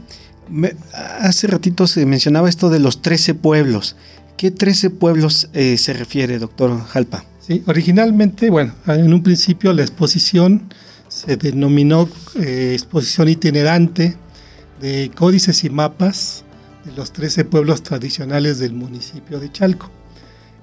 hace 1.20 1.46
ratito 1.46 1.86
se 1.86 2.06
mencionaba 2.06 2.48
esto 2.48 2.70
de 2.70 2.78
los 2.78 3.02
13 3.02 3.34
pueblos. 3.34 3.96
¿Qué 4.36 4.50
13 4.50 4.90
pueblos 4.90 5.50
eh, 5.52 5.76
se 5.76 5.92
refiere, 5.92 6.38
doctor 6.38 6.84
Jalpa? 6.86 7.24
Sí, 7.40 7.62
originalmente, 7.66 8.50
bueno, 8.50 8.74
en 8.86 9.12
un 9.12 9.22
principio 9.22 9.72
la 9.72 9.82
exposición 9.82 10.72
se 11.08 11.36
denominó 11.36 12.08
eh, 12.40 12.70
exposición 12.72 13.28
itinerante 13.28 14.16
de 14.80 15.10
códices 15.14 15.62
y 15.64 15.70
mapas 15.70 16.44
de 16.84 16.92
los 16.92 17.12
13 17.12 17.44
pueblos 17.44 17.82
tradicionales 17.82 18.58
del 18.58 18.72
municipio 18.72 19.38
de 19.38 19.52
Chalco. 19.52 19.90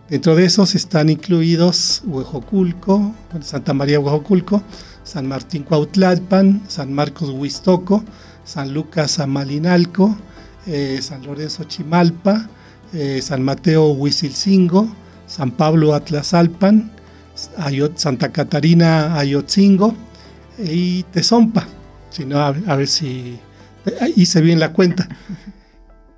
Dentro 0.10 0.36
de 0.36 0.46
esos 0.46 0.74
están 0.74 1.10
incluidos 1.10 2.02
Huejoculco, 2.04 3.14
Santa 3.42 3.76
María 3.76 4.00
Huejoculco, 4.00 4.64
San 5.04 5.28
Martín 5.28 5.62
Cuautlalpan, 5.62 6.64
San 6.68 6.92
Marcos 6.94 7.30
Huistoco, 7.30 8.04
San 8.44 8.74
Lucas 8.74 9.20
Amalinalco, 9.20 10.18
eh, 10.66 10.98
San 11.04 11.24
Lorenzo 11.28 11.66
Chimalpa, 11.66 12.50
eh, 12.92 13.22
San 13.22 13.44
Mateo 13.44 13.92
Huizilcingo, 13.92 14.90
San 15.28 15.52
Pablo 15.52 15.94
Atlasalpan, 15.94 16.92
Santa 17.94 18.32
Catarina 18.32 19.16
Ayotzingo 19.16 19.94
y 20.58 21.04
Tezompa. 21.04 21.68
Si 22.10 22.26
no, 22.26 22.40
a, 22.40 22.52
ver 22.52 22.88
si 22.88 23.38
hice 24.16 24.42
bien 24.42 24.60
la 24.60 24.74
cuenta. 24.74 25.08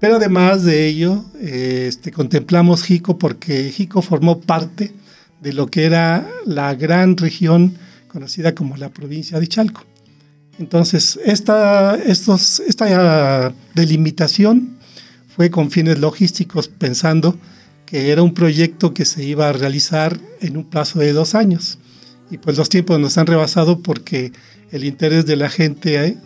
Pero 0.02 0.16
además 0.16 0.64
de 0.64 0.88
ello, 0.88 1.24
este, 1.40 2.12
contemplamos 2.12 2.84
Jico 2.84 3.20
porque 3.20 3.72
Jico 3.72 4.02
formó 4.02 4.42
parte 4.42 4.92
de 5.42 5.54
lo 5.54 5.68
que 5.68 5.86
era 5.86 6.28
la 6.44 6.74
gran 6.74 7.16
región 7.16 7.78
conocida 8.08 8.56
como 8.56 8.78
la 8.78 8.90
provincia 8.90 9.40
de 9.40 9.46
Chalco. 9.48 9.84
Entonces, 10.58 11.20
esta, 11.24 11.96
estos, 11.96 12.62
esta 12.62 13.54
delimitación 13.76 14.78
fue 15.36 15.52
con 15.52 15.70
fines 15.70 16.00
logísticos, 16.00 16.68
pensando 16.68 17.38
que 17.86 18.10
era 18.10 18.24
un 18.24 18.34
proyecto 18.34 18.96
que 18.96 19.06
se 19.06 19.24
iba 19.24 19.50
a 19.50 19.54
realizar 19.54 20.20
en 20.40 20.58
un 20.58 20.64
plazo 20.64 20.98
de 20.98 21.14
dos 21.14 21.36
años. 21.36 21.78
Y 22.32 22.40
pues 22.40 22.58
los 22.58 22.70
tiempos 22.70 23.00
nos 23.00 23.20
han 23.20 23.28
rebasado 23.28 23.84
porque 23.84 24.32
el 24.72 24.84
interés 24.84 25.28
de 25.28 25.36
la 25.36 25.50
gente 25.50 26.04
eh, 26.04 26.18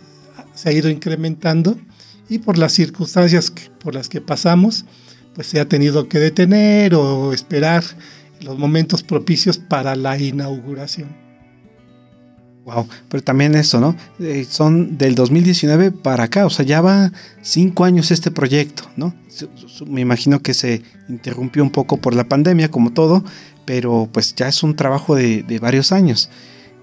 se 0.54 0.70
ha 0.70 0.72
ido 0.72 0.88
incrementando 0.88 1.76
y 2.28 2.38
por 2.38 2.58
las 2.58 2.72
circunstancias 2.72 3.52
por 3.80 3.94
las 3.94 4.08
que 4.08 4.20
pasamos, 4.20 4.84
pues 5.34 5.46
se 5.48 5.60
ha 5.60 5.68
tenido 5.68 6.08
que 6.08 6.18
detener 6.18 6.94
o 6.94 7.32
esperar 7.32 7.84
los 8.40 8.58
momentos 8.58 9.02
propicios 9.02 9.58
para 9.58 9.96
la 9.96 10.18
inauguración. 10.18 11.26
Wow, 12.66 12.88
pero 13.08 13.22
también 13.22 13.54
eso, 13.54 13.78
¿no? 13.78 13.94
Eh, 14.18 14.44
son 14.48 14.98
del 14.98 15.14
2019 15.14 15.92
para 15.92 16.24
acá, 16.24 16.46
o 16.46 16.50
sea, 16.50 16.64
ya 16.64 16.80
va 16.80 17.12
cinco 17.40 17.84
años 17.84 18.10
este 18.10 18.32
proyecto, 18.32 18.90
¿no? 18.96 19.14
Me 19.86 20.00
imagino 20.00 20.42
que 20.42 20.52
se 20.52 20.82
interrumpió 21.08 21.62
un 21.62 21.70
poco 21.70 21.98
por 21.98 22.12
la 22.12 22.28
pandemia, 22.28 22.68
como 22.68 22.92
todo, 22.92 23.22
pero 23.66 24.08
pues 24.10 24.34
ya 24.34 24.48
es 24.48 24.64
un 24.64 24.74
trabajo 24.74 25.14
de, 25.14 25.44
varios 25.60 25.92
años. 25.92 26.28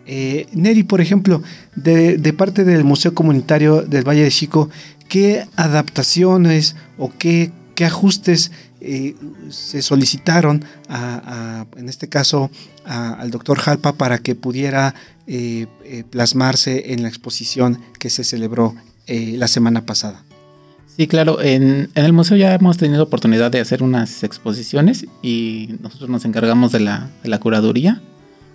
Eh, 0.05 0.47
Neri, 0.53 0.83
por 0.83 1.01
ejemplo, 1.01 1.41
de, 1.75 2.33
parte 2.33 2.63
del 2.63 2.83
Museo 2.83 3.13
Comunitario 3.13 3.81
del 3.81 4.07
Valle 4.07 4.23
de 4.23 4.31
Chico, 4.31 4.69
¿qué 5.07 5.45
adaptaciones 5.55 6.75
o 6.97 7.11
qué, 7.17 7.51
ajustes 7.83 8.51
eh, 8.79 9.15
se 9.49 9.81
solicitaron, 9.81 10.63
a, 10.87 11.65
en 11.75 11.89
este 11.89 12.07
caso, 12.07 12.49
al 12.85 13.29
doctor 13.29 13.59
Jalpa 13.59 13.93
para 13.93 14.19
que 14.19 14.35
pudiera 14.35 14.95
eh, 15.27 15.67
plasmarse 16.09 16.93
en 16.93 17.01
la 17.01 17.09
exposición 17.09 17.79
que 17.99 18.09
se 18.09 18.23
celebró 18.23 18.75
la 19.07 19.49
semana 19.49 19.85
pasada. 19.85 20.23
Sí, 20.95 21.07
claro, 21.07 21.41
en, 21.41 21.89
el 21.95 22.13
museo 22.13 22.37
ya 22.37 22.53
hemos 22.53 22.77
tenido 22.77 23.03
oportunidad 23.03 23.49
de 23.49 23.59
hacer 23.59 23.81
unas 23.81 24.23
exposiciones 24.23 25.07
y 25.23 25.75
nosotros 25.81 26.07
nos 26.07 26.23
encargamos 26.23 26.71
de 26.71 26.81
la, 26.81 27.39
curaduría. 27.39 28.01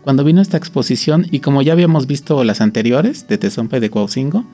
Cuando 0.09 0.25
vino 0.25 0.41
esta 0.41 0.57
exposición 0.57 1.27
y 1.31 1.41
como 1.41 1.61
ya 1.61 1.75
habíamos 1.75 2.07
visto 2.07 2.43
las 2.43 2.63
anteriores 2.63 3.29
de 3.29 3.37
Tezompa 3.37 3.77
y 3.77 3.81
de 3.81 3.91
Cuaucingo, 3.91 4.47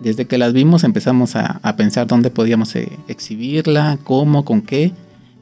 desde 0.00 0.26
que 0.26 0.38
las 0.38 0.54
vimos 0.54 0.82
empezamos 0.82 1.36
a, 1.36 1.60
pensar 1.76 2.06
dónde 2.06 2.30
podíamos 2.30 2.74
eh, 2.74 2.88
exhibirla, 3.06 3.98
cómo, 4.02 4.46
con 4.46 4.62
qué. 4.62 4.94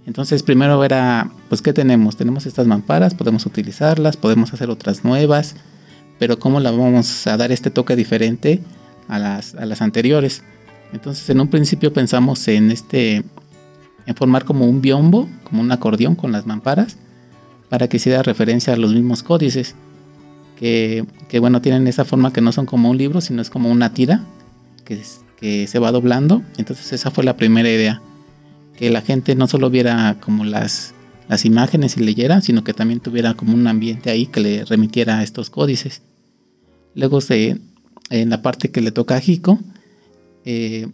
Entonces 0.05 0.43
primero 0.43 0.83
era, 0.83 1.31
pues, 1.49 1.63
¿qué 1.63 1.73
tenemos? 1.73 2.17
Tenemos 2.17 2.45
estas 2.45 2.67
mamparas, 2.67 3.15
podemos 3.15 3.47
utilizarlas, 3.47 4.17
podemos 4.17 4.53
hacer 4.53 4.69
otras 4.69 5.05
nuevas, 5.05 5.55
pero 6.19 6.41
¿cómo 6.41 6.59
la 6.59 6.73
vamos 6.73 7.25
a 7.29 7.37
dar 7.37 7.53
este 7.53 7.71
toque 7.71 7.95
diferente 7.95 8.65
a 9.07 9.21
las, 9.21 9.55
a 9.55 9.65
las 9.65 9.81
anteriores? 9.81 10.43
Entonces 10.93 11.31
en 11.31 11.41
un 11.41 11.47
principio 11.47 11.93
pensamos 11.93 12.49
en 12.49 12.73
este, 12.73 13.23
en 14.07 14.15
formar 14.17 14.45
como 14.45 14.67
un 14.67 14.83
biombo, 14.83 15.29
como 15.45 15.63
un 15.63 15.71
acordeón 15.71 16.17
con 16.17 16.33
las 16.33 16.47
mamparas, 16.47 16.97
para 17.69 17.89
que 17.89 17.97
hiciera 17.97 18.23
referencia 18.23 18.73
a 18.73 18.77
los 18.77 18.93
mismos 18.93 19.23
códices, 19.23 19.75
que, 20.59 21.05
que 21.29 21.39
bueno, 21.39 21.61
tienen 21.61 21.87
esa 21.87 22.05
forma 22.05 22.33
que 22.33 22.41
no 22.41 22.53
son 22.53 22.67
como 22.67 22.91
un 22.91 22.97
libro, 22.97 23.21
sino 23.21 23.43
es 23.43 23.51
como 23.51 23.71
una 23.71 23.93
tira 23.93 24.25
que, 24.87 25.67
se 25.67 25.79
va 25.79 25.93
doblando. 25.93 26.43
Entonces 26.57 26.93
esa 26.93 27.11
fue 27.11 27.25
la 27.25 27.37
primera 27.37 27.71
idea. 27.71 28.01
Que 28.77 28.91
la 28.91 29.01
gente 29.01 29.35
no 29.35 29.49
solo 29.49 29.71
viera 29.71 30.17
como 30.21 30.45
las, 30.45 30.95
las 31.29 31.45
imágenes 31.45 31.97
y 31.97 32.01
leyera, 32.01 32.41
sino 32.41 32.65
que 32.65 32.75
también 32.75 33.01
tuviera 33.01 33.35
como 33.35 33.55
un 33.55 33.67
ambiente 33.67 34.11
ahí 34.11 34.27
que 34.27 34.41
le 34.41 34.65
remitiera 34.65 35.19
a 35.19 35.23
estos 35.23 35.51
códices. 35.51 36.03
Luego 36.95 37.21
se, 37.21 37.59
en 38.11 38.31
la 38.31 38.43
parte 38.43 38.71
que 38.71 38.81
le 38.81 38.93
toca 38.93 39.17
a 39.17 39.21
Jico, 39.21 39.59
eh, 40.45 40.89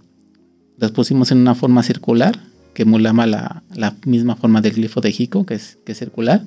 las 0.79 0.91
pusimos 0.91 1.31
en 1.31 1.39
una 1.39 1.55
forma 1.55 1.83
circular 1.83 2.39
que 2.75 2.83
emulaba 2.83 3.27
la, 3.27 3.63
la, 3.75 3.95
misma 4.07 4.35
forma 4.35 4.61
del 4.61 4.73
glifo 4.73 5.01
de 5.01 5.13
Jico, 5.13 5.45
que 5.45 5.55
es, 5.55 5.79
que 5.85 5.93
es 5.93 5.99
circular. 5.99 6.43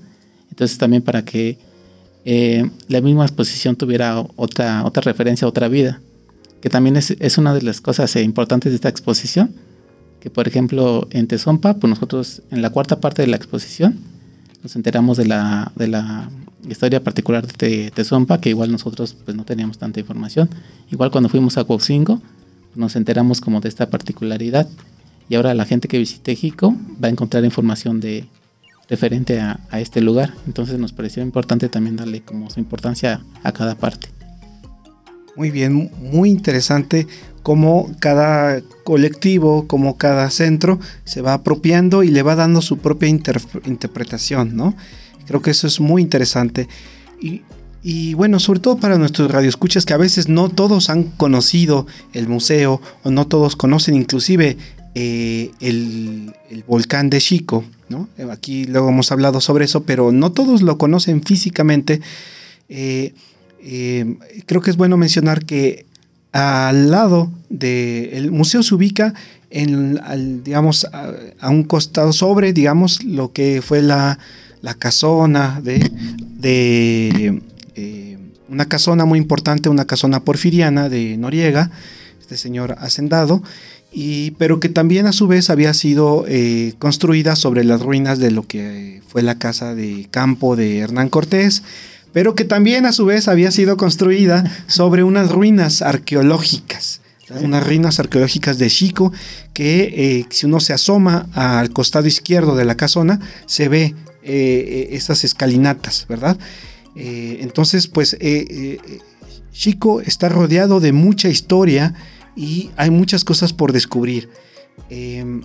Entonces 0.49 0.77
también 0.77 1.01
para 1.01 1.23
que 1.25 1.57
eh, 2.25 2.69
la 2.87 3.01
misma 3.01 3.25
exposición 3.25 3.75
tuviera 3.75 4.25
otra, 4.35 4.83
otra 4.85 5.01
referencia, 5.01 5.47
otra 5.47 5.67
vida 5.67 6.01
que 6.65 6.69
también 6.71 6.97
es, 6.97 7.37
una 7.37 7.53
de 7.53 7.61
las 7.61 7.79
cosas 7.79 8.15
eh, 8.15 8.23
importantes 8.23 8.71
de 8.71 8.75
esta 8.77 8.89
exposición, 8.89 9.53
que 10.19 10.31
por 10.31 10.47
ejemplo 10.47 11.07
en 11.11 11.27
Tezompa, 11.27 11.75
pues 11.75 11.87
nosotros 11.87 12.41
en 12.49 12.63
la 12.63 12.71
cuarta 12.71 12.99
parte 12.99 13.21
de 13.21 13.27
la 13.27 13.35
exposición 13.35 13.99
nos 14.63 14.75
enteramos 14.75 15.15
de 15.15 15.27
la, 15.27 15.71
de 15.75 15.87
la 15.87 16.27
historia 16.67 17.03
particular 17.03 17.45
de 17.45 17.91
Tezompa, 17.93 18.41
que 18.41 18.49
igual 18.49 18.71
nosotros 18.71 19.15
pues 19.23 19.37
no 19.37 19.45
teníamos 19.45 19.77
tanta 19.77 19.99
información. 19.99 20.49
Igual 20.89 21.11
cuando 21.11 21.29
fuimos 21.29 21.55
a 21.59 21.65
Coxingo, 21.65 22.19
nos 22.73 22.95
enteramos 22.95 23.41
como 23.41 23.61
de 23.61 23.69
esta 23.69 23.91
particularidad. 23.91 24.67
Y 25.29 25.35
ahora 25.35 25.53
la 25.53 25.65
gente 25.65 25.87
que 25.87 25.99
visite 25.99 26.35
Jico 26.35 26.75
va 26.99 27.09
a 27.09 27.11
encontrar 27.11 27.45
información 27.45 27.99
de 27.99 28.25
referente 28.89 29.39
a, 29.39 29.59
a 29.69 29.79
este 29.79 30.01
lugar. 30.01 30.33
Entonces 30.47 30.79
nos 30.79 30.93
pareció 30.93 31.23
importante 31.23 31.69
también 31.69 31.95
darle 31.95 32.21
como 32.21 32.49
su 32.49 32.59
importancia 32.59 33.21
a 33.43 33.51
cada 33.51 33.75
parte. 33.75 34.09
Muy 35.35 35.51
bien, 35.51 35.91
muy 35.99 36.29
interesante 36.29 37.07
cómo 37.45 37.91
cada 37.99 38.61
colectivo, 38.83 39.67
como 39.67 39.97
cada 39.97 40.31
centro 40.31 40.79
se 41.03 41.21
va 41.21 41.33
apropiando 41.33 42.01
y 42.01 42.07
le 42.09 42.23
va 42.23 42.35
dando 42.35 42.61
su 42.61 42.79
propia 42.79 43.07
interpretación, 43.07 44.55
¿no? 44.55 44.75
Creo 45.27 45.43
que 45.43 45.51
eso 45.51 45.67
es 45.67 45.79
muy 45.79 46.01
interesante. 46.01 46.67
Y, 47.83 48.13
bueno, 48.15 48.39
sobre 48.39 48.61
todo 48.61 48.77
para 48.77 48.97
nuestros 48.97 49.29
radioescuchas 49.29 49.85
que 49.85 49.93
a 49.93 49.97
veces 49.97 50.27
no 50.27 50.49
todos 50.49 50.89
han 50.89 51.03
conocido 51.03 51.85
el 52.13 52.27
museo 52.27 52.81
o 53.03 53.11
no 53.11 53.27
todos 53.27 53.55
conocen 53.55 53.95
inclusive 53.95 54.57
eh, 54.95 55.51
el, 55.59 56.33
volcán 56.67 57.09
de 57.09 57.19
Chico, 57.19 57.63
¿no? 57.89 58.09
Aquí 58.31 58.65
luego 58.65 58.89
hemos 58.89 59.11
hablado 59.11 59.41
sobre 59.41 59.65
eso, 59.65 59.83
pero 59.83 60.11
no 60.11 60.31
todos 60.31 60.61
lo 60.61 60.77
conocen 60.77 61.21
físicamente. 61.21 62.01
Eh, 62.69 63.13
eh, 63.59 64.17
creo 64.45 64.61
que 64.61 64.69
es 64.69 64.77
bueno 64.77 64.97
mencionar 64.97 65.45
que 65.45 65.85
al 66.31 66.91
lado 66.91 67.31
del 67.49 68.31
museo 68.31 68.61
se 68.61 68.75
ubica 68.75 69.13
en, 69.49 70.43
digamos, 70.43 70.85
a, 70.91 71.49
un 71.49 71.63
costado 71.63 72.11
sobre, 72.11 72.51
digamos, 72.51 73.03
lo 73.03 73.31
que 73.31 73.61
fue 73.61 73.81
la, 73.81 74.19
casona 74.77 75.61
de, 75.63 77.41
eh, 77.75 78.17
una 78.49 78.65
casona 78.65 79.05
muy 79.05 79.17
importante, 79.17 79.69
una 79.69 79.85
casona 79.85 80.19
porfiriana 80.19 80.89
de 80.89 81.15
Noriega, 81.17 81.71
este 82.19 82.37
señor 82.37 82.75
hacendado, 82.79 83.41
y, 83.97 84.31
pero 84.31 84.59
que 84.59 84.67
también 84.67 85.07
a 85.07 85.13
su 85.13 85.25
vez 85.25 85.49
había 85.49 85.73
sido 85.73 86.25
eh, 86.27 86.73
construida 86.79 87.37
sobre 87.37 87.63
las 87.63 87.81
ruinas 87.81 88.19
de 88.19 88.29
lo 88.29 88.45
que 88.45 89.01
fue 89.07 89.23
la 89.23 89.39
casa 89.39 89.73
de 89.73 90.09
campo 90.11 90.57
de 90.57 90.79
Hernán 90.79 91.07
Cortés, 91.07 91.63
pero 92.11 92.35
que 92.35 92.43
también 92.43 92.85
a 92.85 92.91
su 92.91 93.05
vez 93.05 93.29
había 93.29 93.51
sido 93.51 93.77
construida 93.77 94.43
sobre 94.67 95.03
unas 95.03 95.31
ruinas 95.31 95.81
arqueológicas. 95.81 96.99
unas 97.41 97.65
ruinas 97.65 98.01
arqueológicas 98.01 98.57
de 98.57 98.69
Chico 98.69 99.13
que 99.53 99.83
eh, 99.95 100.25
si 100.29 100.45
uno 100.45 100.59
se 100.59 100.73
asoma 100.73 101.29
al 101.31 101.69
costado 101.69 102.05
izquierdo 102.05 102.57
de 102.57 102.65
la 102.65 102.75
casona 102.75 103.21
se 103.45 103.69
ve 103.69 103.95
eh, 104.23 104.89
estas 104.91 105.23
escalinatas, 105.23 106.05
¿verdad? 106.09 106.37
entonces, 106.97 107.87
pues 107.87 108.17
Chico 109.51 109.99
está 109.99 110.29
rodeado 110.29 110.79
de 110.79 110.93
mucha 110.93 111.27
historia 111.27 111.93
y 112.35 112.71
hay 112.75 112.89
muchas 112.89 113.23
cosas 113.23 113.53
por 113.53 113.71
descubrir. 113.71 114.29
Em, 114.89 115.41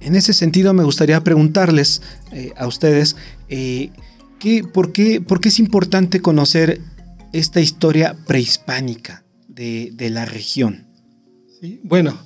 en 0.00 0.14
ese 0.14 0.32
sentido, 0.32 0.74
me 0.74 0.84
gustaría 0.84 1.22
preguntarles 1.24 2.02
a 2.56 2.66
ustedes 2.68 3.16
por, 4.72 4.92
qué, 4.92 5.20
¿por 5.20 5.40
qué 5.40 5.48
es 5.48 5.58
importante 5.58 6.20
conocer 6.20 6.80
esta 7.32 7.60
historia 7.60 8.16
prehispánica 8.26 9.24
de, 9.48 10.10
la 10.10 10.24
región? 10.24 10.86
Sí, 11.60 11.80
bueno, 11.82 12.16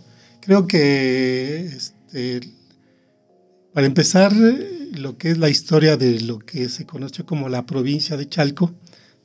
creo 0.41 0.67
que 0.67 1.65
este, 1.65 2.41
para 3.73 3.87
empezar, 3.87 4.33
lo 4.33 5.17
que 5.17 5.31
es 5.31 5.39
la 5.39 5.49
historia 5.49 5.97
de 5.97 6.21
lo 6.21 6.39
que 6.39 6.69
se 6.69 6.85
conoce 6.85 7.25
como 7.25 7.49
la 7.49 7.65
provincia 7.65 8.17
de 8.17 8.29
Chalco, 8.29 8.75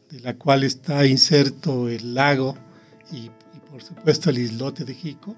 de 0.10 0.22
la 0.22 0.36
cual 0.36 0.64
está 0.64 1.06
inserto 1.06 1.90
el 1.90 2.16
lago 2.16 2.58
y, 3.12 3.30
por 3.72 3.82
supuesto 3.84 4.30
el 4.30 4.40
islote 4.40 4.86
de 4.86 4.94
Jico, 4.94 5.36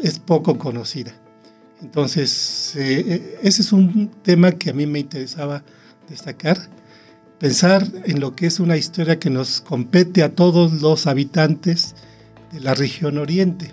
es, 0.00 0.18
poco 0.18 0.58
conocida. 0.58 1.12
Entonces, 1.80 2.76
eh, 2.76 3.04
eh, 3.06 3.38
ese 3.42 3.62
es 3.62 3.72
un 3.72 4.10
tema 4.22 4.52
que 4.52 4.70
a 4.70 4.72
mí 4.72 4.86
me 4.86 5.00
interesaba 5.00 5.64
destacar 6.08 6.58
pensar 7.42 7.84
en 8.04 8.20
lo 8.20 8.36
que 8.36 8.46
es 8.46 8.60
una 8.60 8.76
historia 8.76 9.18
que 9.18 9.28
nos 9.28 9.60
compete 9.60 10.22
a 10.22 10.32
todos 10.32 10.80
los 10.80 11.08
habitantes 11.08 11.96
de 12.52 12.60
la 12.60 12.72
región 12.72 13.18
oriente. 13.18 13.72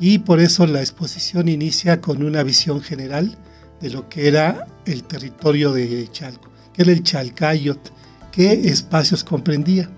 Y 0.00 0.18
por 0.18 0.40
eso 0.40 0.66
la 0.66 0.80
exposición 0.80 1.46
inicia 1.46 2.00
con 2.00 2.24
una 2.24 2.42
visión 2.42 2.80
general 2.80 3.38
de 3.80 3.90
lo 3.90 4.08
que 4.08 4.26
era 4.26 4.66
el 4.84 5.04
territorio 5.04 5.72
de 5.72 6.08
Chalco, 6.10 6.50
que 6.72 6.82
era 6.82 6.90
el 6.90 7.04
Chalcayot, 7.04 7.92
qué 8.32 8.52
espacios 8.68 9.22
comprendía 9.22 9.88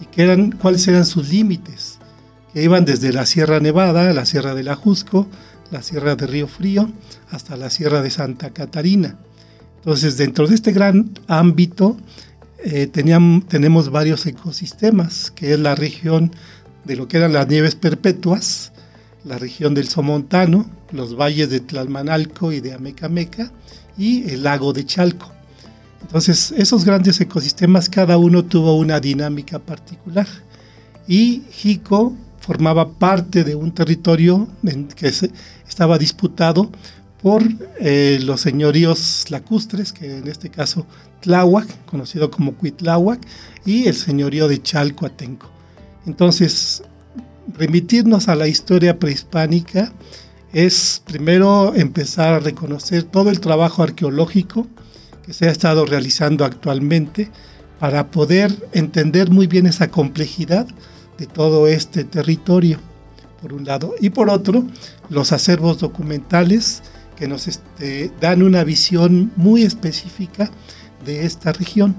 y 0.00 0.06
qué 0.06 0.22
eran, 0.22 0.52
cuáles 0.52 0.86
eran 0.86 1.06
sus 1.06 1.28
límites, 1.28 1.95
iban 2.62 2.84
desde 2.84 3.12
la 3.12 3.26
Sierra 3.26 3.60
Nevada, 3.60 4.12
la 4.12 4.24
Sierra 4.24 4.54
del 4.54 4.68
Ajusco, 4.68 5.26
la 5.70 5.82
Sierra 5.82 6.16
de 6.16 6.26
Río 6.26 6.48
Frío, 6.48 6.90
hasta 7.30 7.56
la 7.56 7.70
Sierra 7.70 8.02
de 8.02 8.10
Santa 8.10 8.50
Catarina. 8.50 9.18
Entonces, 9.78 10.16
dentro 10.16 10.46
de 10.46 10.54
este 10.54 10.72
gran 10.72 11.10
ámbito, 11.28 11.96
eh, 12.64 12.86
tenemos 12.88 13.90
varios 13.90 14.26
ecosistemas, 14.26 15.30
que 15.30 15.52
es 15.52 15.60
la 15.60 15.74
región 15.74 16.32
de 16.84 16.96
lo 16.96 17.08
que 17.08 17.18
eran 17.18 17.32
las 17.32 17.48
nieves 17.48 17.74
perpetuas, 17.74 18.72
la 19.24 19.38
región 19.38 19.74
del 19.74 19.88
Somontano, 19.88 20.70
los 20.92 21.16
valles 21.16 21.50
de 21.50 21.60
Tlalmanalco 21.60 22.52
y 22.52 22.60
de 22.60 22.74
Amecameca, 22.74 23.52
y 23.98 24.30
el 24.30 24.44
lago 24.44 24.72
de 24.72 24.84
Chalco. 24.86 25.32
Entonces, 26.02 26.52
esos 26.56 26.84
grandes 26.84 27.20
ecosistemas, 27.20 27.88
cada 27.88 28.18
uno 28.18 28.44
tuvo 28.44 28.76
una 28.76 29.00
dinámica 29.00 29.58
particular. 29.58 30.26
Y 31.08 31.42
Jico 31.50 32.14
formaba 32.46 32.92
parte 32.92 33.42
de 33.42 33.56
un 33.56 33.72
territorio 33.72 34.46
que 34.94 35.12
estaba 35.68 35.98
disputado 35.98 36.70
por 37.20 37.42
eh, 37.80 38.20
los 38.22 38.40
señoríos 38.40 39.24
lacustres, 39.30 39.92
que 39.92 40.18
en 40.18 40.28
este 40.28 40.48
caso 40.48 40.86
Tláhuac, 41.22 41.66
conocido 41.86 42.30
como 42.30 42.54
Cuitláhuac, 42.54 43.20
y 43.64 43.88
el 43.88 43.96
señorío 43.96 44.46
de 44.46 44.62
Chalcoatenco. 44.62 45.50
Entonces, 46.06 46.84
remitirnos 47.58 48.28
a 48.28 48.36
la 48.36 48.46
historia 48.46 49.00
prehispánica 49.00 49.92
es 50.52 51.02
primero 51.04 51.74
empezar 51.74 52.34
a 52.34 52.38
reconocer 52.38 53.02
todo 53.02 53.30
el 53.30 53.40
trabajo 53.40 53.82
arqueológico 53.82 54.68
que 55.24 55.32
se 55.32 55.48
ha 55.48 55.50
estado 55.50 55.84
realizando 55.84 56.44
actualmente 56.44 57.28
para 57.80 58.12
poder 58.12 58.68
entender 58.72 59.30
muy 59.30 59.48
bien 59.48 59.66
esa 59.66 59.90
complejidad 59.90 60.68
de 61.18 61.26
todo 61.26 61.66
este 61.66 62.04
territorio, 62.04 62.78
por 63.40 63.52
un 63.52 63.64
lado, 63.64 63.94
y 64.00 64.10
por 64.10 64.30
otro, 64.30 64.66
los 65.08 65.32
acervos 65.32 65.78
documentales 65.78 66.82
que 67.16 67.26
nos 67.26 67.48
este, 67.48 68.10
dan 68.20 68.42
una 68.42 68.62
visión 68.64 69.32
muy 69.36 69.62
específica 69.62 70.50
de 71.04 71.24
esta 71.24 71.52
región. 71.52 71.96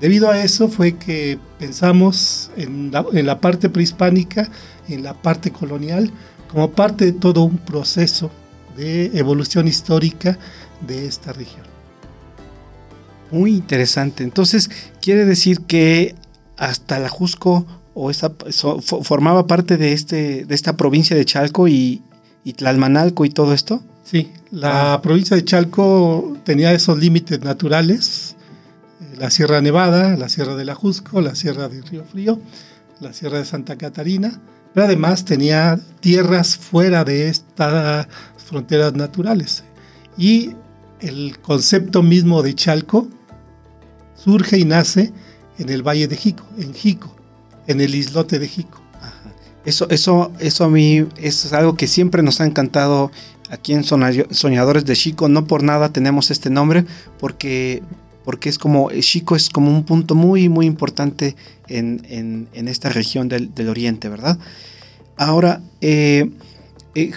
Debido 0.00 0.30
a 0.30 0.42
eso 0.42 0.68
fue 0.68 0.96
que 0.96 1.38
pensamos 1.58 2.50
en 2.56 2.90
la, 2.90 3.40
parte 3.40 3.68
prehispánica, 3.68 4.48
en 4.88 5.02
la 5.02 5.12
parte 5.12 5.50
colonial, 5.50 6.10
como 6.50 6.70
parte 6.70 7.04
de 7.04 7.12
todo 7.12 7.44
un 7.44 7.58
proceso 7.58 8.30
de 8.76 9.06
evolución 9.18 9.68
histórica 9.68 10.38
de 10.86 11.06
esta 11.06 11.32
región. 11.32 11.66
Muy 13.30 13.52
interesante. 13.52 14.24
Entonces, 14.24 14.70
quiere 15.02 15.26
decir 15.26 15.60
que 15.62 16.14
hasta 16.56 16.98
la 16.98 17.08
Jusco 17.08 17.66
o 17.94 18.10
esta, 18.10 18.32
formaba 19.02 19.46
parte 19.46 19.76
de, 19.76 19.92
este, 19.92 20.44
de 20.44 20.54
esta 20.54 20.76
provincia 20.76 21.16
de 21.16 21.24
Chalco 21.24 21.68
y, 21.68 22.02
y 22.42 22.52
Tlalmanalco 22.52 23.24
y 23.24 23.30
todo 23.30 23.54
esto. 23.54 23.82
Sí, 24.04 24.30
la 24.50 24.94
ah. 24.94 25.02
provincia 25.02 25.36
de 25.36 25.44
Chalco 25.44 26.36
tenía 26.44 26.72
esos 26.72 26.98
límites 26.98 27.40
naturales, 27.40 28.36
eh, 29.00 29.16
la 29.18 29.30
Sierra 29.30 29.62
Nevada, 29.62 30.16
la 30.16 30.28
Sierra 30.28 30.56
del 30.56 30.68
Ajusco, 30.68 31.20
la 31.20 31.34
Sierra 31.34 31.68
de 31.68 31.80
Río 31.82 32.04
Frío, 32.04 32.38
la 33.00 33.12
Sierra 33.12 33.38
de 33.38 33.44
Santa 33.44 33.76
Catarina, 33.76 34.40
pero 34.74 34.86
además 34.86 35.24
tenía 35.24 35.78
tierras 36.00 36.56
fuera 36.56 37.04
de 37.04 37.28
estas 37.28 38.08
fronteras 38.36 38.92
naturales. 38.94 39.64
Y 40.18 40.50
el 41.00 41.38
concepto 41.40 42.02
mismo 42.02 42.42
de 42.42 42.54
Chalco 42.54 43.08
surge 44.16 44.58
y 44.58 44.64
nace 44.64 45.12
en 45.58 45.68
el 45.70 45.82
Valle 45.82 46.08
de 46.08 46.16
Jico, 46.16 46.44
en 46.58 46.74
Jico, 46.74 47.14
en 47.66 47.80
el 47.80 47.94
islote 47.94 48.38
de 48.38 48.48
Jico. 48.48 48.80
Eso, 49.64 49.88
eso, 49.88 50.30
eso 50.40 50.64
a 50.64 50.68
mí 50.68 51.06
es 51.16 51.52
algo 51.52 51.74
que 51.74 51.86
siempre 51.86 52.22
nos 52.22 52.40
ha 52.40 52.46
encantado 52.46 53.10
aquí 53.50 53.72
en 53.72 53.84
Soñadores 53.84 54.84
de 54.84 54.94
Chico. 54.94 55.28
No 55.28 55.46
por 55.46 55.62
nada 55.62 55.90
tenemos 55.90 56.30
este 56.30 56.50
nombre, 56.50 56.84
porque, 57.18 57.82
porque 58.24 58.50
es 58.50 58.58
como, 58.58 58.90
Chico 59.00 59.36
es 59.36 59.48
como 59.48 59.70
un 59.70 59.84
punto 59.84 60.14
muy, 60.14 60.48
muy 60.50 60.66
importante 60.66 61.34
en, 61.68 62.48
esta 62.52 62.90
región 62.90 63.28
del, 63.28 63.68
oriente, 63.68 64.10
¿verdad? 64.10 64.38
Ahora, 65.16 65.62
eh, 65.80 66.30
eh, 66.94 67.12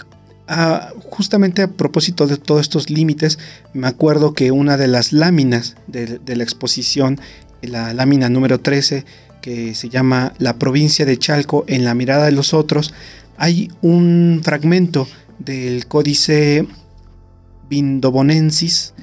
justamente 1.10 1.64
a 1.64 1.68
propósito 1.68 2.28
de 2.28 2.38
todos 2.38 2.62
estos 2.62 2.90
límites, 2.90 3.40
me 3.74 3.88
acuerdo 3.88 4.34
que 4.34 4.52
una 4.52 4.78
de 4.78 4.88
las 4.88 5.12
láminas 5.12 5.76
de, 5.88 6.20
de 6.20 6.36
la 6.38 6.44
exposición, 6.44 7.20
la 7.62 7.94
lámina 7.94 8.30
número 8.30 8.62
13, 8.62 9.04
que 9.42 9.76
se 9.76 9.90
llama 9.90 10.34
La 10.40 10.58
provincia 10.58 11.06
de 11.06 11.18
Chalco 11.18 11.66
en 11.68 11.84
la 11.84 11.94
mirada 11.94 12.26
de 12.26 12.32
los 12.32 12.54
otros, 12.54 12.94
hay 13.38 13.72
un 13.82 14.42
fragmento 14.44 15.08
del 15.40 15.88
códice 15.88 16.68
Vindobonensis, 17.70 18.94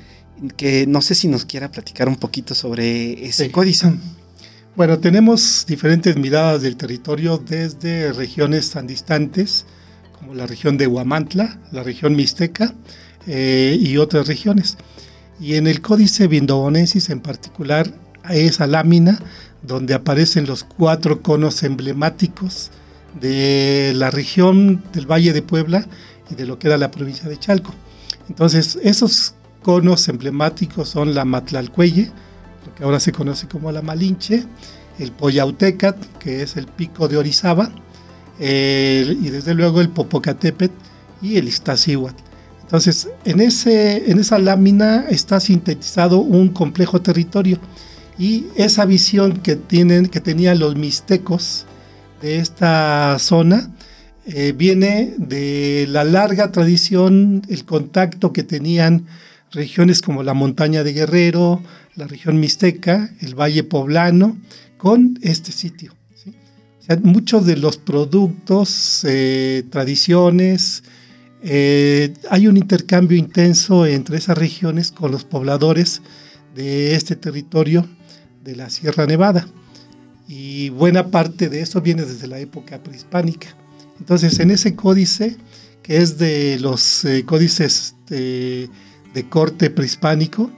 que 0.57 0.87
no 0.87 1.01
sé 1.01 1.15
si 1.15 1.29
nos 1.29 1.45
quiera 1.45 1.71
platicar 1.71 2.09
un 2.09 2.17
poquito 2.17 2.55
sobre 2.55 3.25
ese 3.27 3.51
códice. 3.51 3.93
Bueno, 4.77 4.99
tenemos 4.99 5.65
diferentes 5.69 6.17
miradas 6.17 6.63
del 6.63 6.77
territorio 6.77 7.39
desde 7.39 8.13
regiones 8.13 8.71
tan 8.71 8.89
distantes 8.89 9.67
como 10.19 10.35
la 10.35 10.47
región 10.47 10.77
de 10.77 10.89
Huamantla, 10.89 11.61
la 11.71 11.83
región 11.85 12.17
mixteca 12.17 12.75
eh, 13.27 13.77
y 13.79 13.99
otras 13.99 14.27
regiones. 14.27 14.77
Y 15.39 15.55
en 15.55 15.67
el 15.67 15.81
códice 15.81 16.27
Vindobonensis 16.27 17.11
en 17.11 17.21
particular, 17.21 17.93
esa 18.31 18.67
lámina 18.67 19.21
donde 19.67 19.95
aparecen 19.95 20.47
los 20.47 20.65
cuatro 20.65 21.23
conos 21.23 21.63
emblemáticos 21.63 22.71
de 23.21 23.93
la 23.97 24.11
región 24.11 24.83
del 24.93 25.11
Valle 25.11 25.33
de 25.33 25.43
Puebla 25.43 25.87
y 26.31 26.35
de 26.35 26.47
lo 26.47 26.59
que 26.59 26.69
era 26.69 26.77
la 26.77 26.91
provincia 26.91 27.29
de 27.29 27.39
Chalco. 27.39 27.73
Entonces, 28.29 28.79
esos 28.83 29.35
conos 29.63 30.09
emblemáticos 30.09 30.89
son 30.89 31.15
la 31.15 31.25
Matlalcuelle, 31.25 32.11
lo 32.67 32.75
que 32.75 32.85
ahora 32.85 33.01
se 33.01 33.13
conoce 33.13 33.49
como 33.49 33.73
la 33.73 33.83
Malinche, 33.83 34.45
el 34.99 35.13
Poyautecat, 35.13 35.97
que 36.19 36.43
es 36.43 36.57
el 36.57 36.67
pico 36.67 37.09
de 37.09 37.17
Orizaba, 37.17 37.71
y 38.39 39.31
desde 39.31 39.55
luego 39.55 39.81
el 39.81 39.89
Popocatépetl 39.89 40.75
y 41.23 41.37
el 41.37 41.49
Iztaccíhuatl. 41.49 42.23
Entonces, 42.63 43.09
en, 43.25 43.41
ese, 43.41 44.11
en 44.11 44.19
esa 44.19 44.39
lámina 44.39 45.07
está 45.09 45.39
sintetizado 45.39 46.19
un 46.19 46.49
complejo 46.49 47.01
territorio 47.01 47.59
y 48.19 48.47
esa 48.57 48.85
visión 48.85 49.39
que, 49.39 49.57
tienen, 49.57 50.07
que 50.07 50.21
tenían 50.21 50.59
los 50.59 50.77
mixtecos 50.77 51.67
de 52.23 52.39
esta 52.39 53.19
zona 53.19 53.71
eh, 54.27 54.55
viene 54.57 55.15
de 55.19 55.87
la 55.89 56.05
larga 56.05 56.51
tradición, 56.51 57.43
el 57.49 57.65
contacto 57.67 58.33
que 58.33 58.43
tenían 58.43 59.07
regiones 59.53 60.01
como 60.01 60.23
la 60.23 60.33
montaña 60.33 60.83
de 60.83 60.95
Guerrero, 60.95 61.63
la 61.95 62.07
región 62.07 62.41
mixteca, 62.41 63.11
el 63.21 63.35
Valle 63.35 63.65
Poblano, 63.65 64.39
con 64.79 65.19
este 65.21 65.53
sitio. 65.53 65.95
Muchos 67.03 67.47
de 67.47 67.57
los 67.57 67.77
productos, 67.77 69.05
eh, 69.09 69.65
tradiciones, 69.71 70.85
eh, 71.43 72.15
hay 72.31 72.47
un 72.47 72.57
intercambio 72.57 73.19
intenso 73.19 73.87
entre 73.87 74.17
esas 74.17 74.39
regiones 74.39 74.91
con 74.91 75.11
los 75.11 75.25
pobladores 75.25 76.01
de 76.55 76.95
este 76.95 77.17
territorio 77.17 77.87
de 78.45 78.55
la 78.55 78.71
Sierra 78.71 79.07
Nevada. 79.07 79.49
Y 80.29 80.69
buena 80.71 81.11
parte 81.11 81.49
de 81.49 81.61
eso 81.61 81.81
viene 81.81 82.05
desde 82.05 82.29
la 82.29 82.39
época 82.39 82.83
prehispánica. 82.83 83.49
Entonces, 83.99 84.39
en 84.39 84.51
ese 84.51 84.75
códice, 84.75 85.37
que 85.83 85.99
es 85.99 86.19
de 86.19 86.59
los 86.61 87.05
eh, 87.05 87.25
códices 87.25 87.95
de, 88.09 88.69
corte 89.29 89.71
prehispánico, 89.71 90.51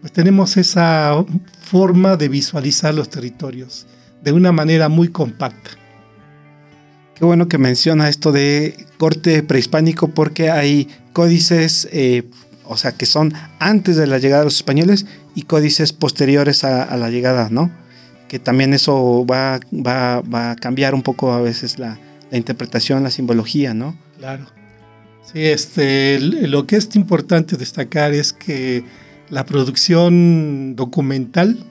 pues 0.00 0.12
tenemos 0.12 0.56
esa 0.56 1.24
forma 1.60 2.16
de 2.16 2.28
visualizar 2.28 2.94
los 2.94 3.10
territorios 3.10 3.86
de 4.22 4.32
una 4.32 4.50
manera 4.50 4.88
muy 4.88 5.08
compacta. 5.08 5.70
Qué 7.14 7.24
bueno 7.24 7.48
que 7.48 7.58
menciona 7.58 8.08
esto 8.08 8.32
de 8.32 8.86
corte 8.96 9.42
prehispánico 9.42 10.08
porque 10.08 10.50
hay 10.50 10.88
códices, 11.12 11.88
eh, 11.92 12.30
o 12.68 12.76
sea, 12.76 12.92
que 12.92 13.06
son 13.06 13.32
antes 13.58 13.96
de 13.96 14.06
la 14.06 14.18
llegada 14.18 14.42
de 14.42 14.46
los 14.46 14.56
españoles 14.56 15.06
y 15.34 15.42
códices 15.42 15.92
posteriores 15.92 16.64
a, 16.64 16.94
la 16.96 17.10
llegada, 17.10 17.48
¿no? 17.50 17.70
Que 18.28 18.38
también 18.38 18.74
eso 18.74 19.24
va, 19.24 19.58
va, 19.72 20.50
a 20.50 20.56
cambiar 20.56 20.94
un 20.94 21.02
poco 21.02 21.32
a 21.32 21.40
veces 21.40 21.78
la, 21.78 21.98
interpretación, 22.30 23.02
la 23.02 23.10
simbología, 23.10 23.72
¿no? 23.72 23.98
Claro. 24.18 24.46
Sí, 25.22 25.44
este, 25.44 26.20
lo 26.20 26.66
que 26.66 26.76
es 26.76 26.94
importante 26.94 27.56
destacar 27.56 28.12
es 28.12 28.34
que 28.34 28.84
la 29.30 29.46
producción 29.46 30.76
documental, 30.76 31.64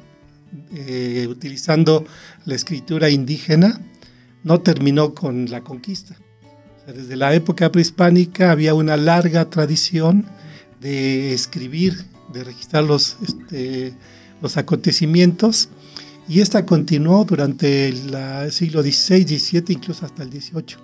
eh, 0.74 1.28
utilizando 1.30 2.06
la 2.46 2.56
escritura 2.56 3.12
indígena, 3.12 3.80
no 4.44 4.62
terminó 4.62 5.14
con 5.14 5.50
la 5.52 5.62
conquista. 5.62 6.16
desde 6.88 7.18
la 7.18 7.36
época 7.36 7.72
prehispánica 7.72 8.50
había 8.50 8.74
una 8.74 8.98
larga 8.98 9.50
tradición 9.50 10.26
de 10.82 11.34
escribir, 11.34 12.06
de 12.34 12.44
registrar 12.44 12.84
los, 12.84 13.18
este, 13.22 13.94
los 14.42 14.58
acontecimientos, 14.58 15.70
y 16.30 16.42
esta 16.42 16.66
continuó 16.66 17.24
durante 17.24 17.88
el 17.88 18.52
siglo 18.52 18.82
XVI, 18.82 19.24
XVII, 19.24 19.64
incluso 19.70 20.06
hasta 20.06 20.24
el 20.24 20.30
XVIII. 20.30 20.78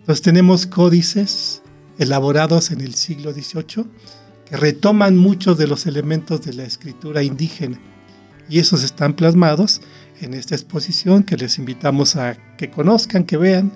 Entonces 0.00 0.22
tenemos 0.22 0.66
códices 0.66 1.62
elaborados 1.98 2.70
en 2.70 2.82
el 2.82 2.94
siglo 2.94 3.32
XVIII 3.32 3.86
que 4.44 4.56
retoman 4.56 5.16
muchos 5.16 5.56
de 5.56 5.66
los 5.66 5.86
elementos 5.86 6.42
de 6.44 6.52
la 6.52 6.64
escritura 6.64 7.22
indígena 7.22 7.80
y 8.48 8.58
esos 8.58 8.82
están 8.82 9.14
plasmados 9.14 9.80
en 10.20 10.34
esta 10.34 10.54
exposición 10.54 11.22
que 11.22 11.38
les 11.38 11.58
invitamos 11.58 12.16
a 12.16 12.36
que 12.56 12.70
conozcan, 12.70 13.24
que 13.24 13.38
vean, 13.38 13.72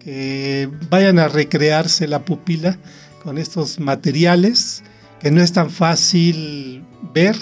que 0.00 0.68
vayan 0.90 1.20
a 1.20 1.28
recrearse 1.28 2.08
la 2.08 2.24
pupila 2.24 2.78
con 3.22 3.38
estos 3.38 3.78
materiales 3.78 4.82
que 5.20 5.30
no 5.30 5.42
es 5.42 5.52
tan 5.52 5.70
fácil 5.70 6.84
ver 7.14 7.36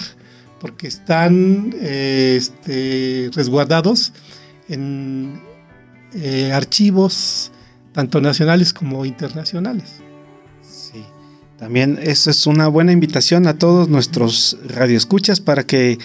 porque 0.59 0.87
están 0.87 1.73
eh, 1.79 2.35
este, 2.37 3.29
resguardados 3.33 4.13
en 4.67 5.39
eh, 6.13 6.51
archivos 6.53 7.51
tanto 7.91 8.21
nacionales 8.21 8.73
como 8.73 9.05
internacionales. 9.05 9.95
Sí, 10.61 11.03
también 11.57 11.99
eso 12.01 12.29
es 12.29 12.45
una 12.47 12.67
buena 12.67 12.91
invitación 12.91 13.47
a 13.47 13.57
todos 13.57 13.89
nuestros 13.89 14.57
radioescuchas 14.67 15.39
para 15.39 15.65
que 15.65 15.97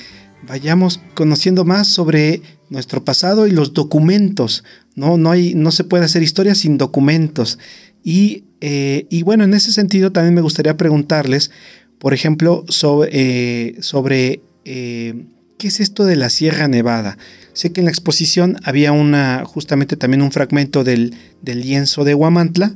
vayamos 0.46 1.00
conociendo 1.14 1.64
más 1.64 1.88
sobre 1.88 2.42
nuestro 2.70 3.04
pasado 3.04 3.46
y 3.46 3.50
los 3.50 3.74
documentos. 3.74 4.64
No, 4.94 5.16
no, 5.16 5.30
hay, 5.30 5.54
no 5.54 5.70
se 5.70 5.84
puede 5.84 6.04
hacer 6.04 6.22
historia 6.22 6.54
sin 6.54 6.78
documentos. 6.78 7.58
Y, 8.02 8.44
eh, 8.64 9.06
y, 9.10 9.24
bueno, 9.24 9.42
en 9.42 9.54
ese 9.54 9.72
sentido 9.72 10.12
también 10.12 10.34
me 10.34 10.40
gustaría 10.40 10.76
preguntarles, 10.76 11.50
por 11.98 12.14
ejemplo, 12.14 12.64
sobre, 12.68 13.10
eh, 13.12 13.82
sobre 13.82 14.40
eh, 14.64 15.24
qué 15.58 15.66
es 15.66 15.80
esto 15.80 16.04
de 16.04 16.14
la 16.14 16.30
Sierra 16.30 16.68
Nevada. 16.68 17.18
Sé 17.54 17.72
que 17.72 17.80
en 17.80 17.86
la 17.86 17.90
exposición 17.90 18.58
había 18.62 18.92
una, 18.92 19.42
justamente 19.44 19.96
también 19.96 20.22
un 20.22 20.30
fragmento 20.30 20.84
del, 20.84 21.16
lienzo 21.44 22.04
de 22.04 22.14
Huamantla 22.14 22.72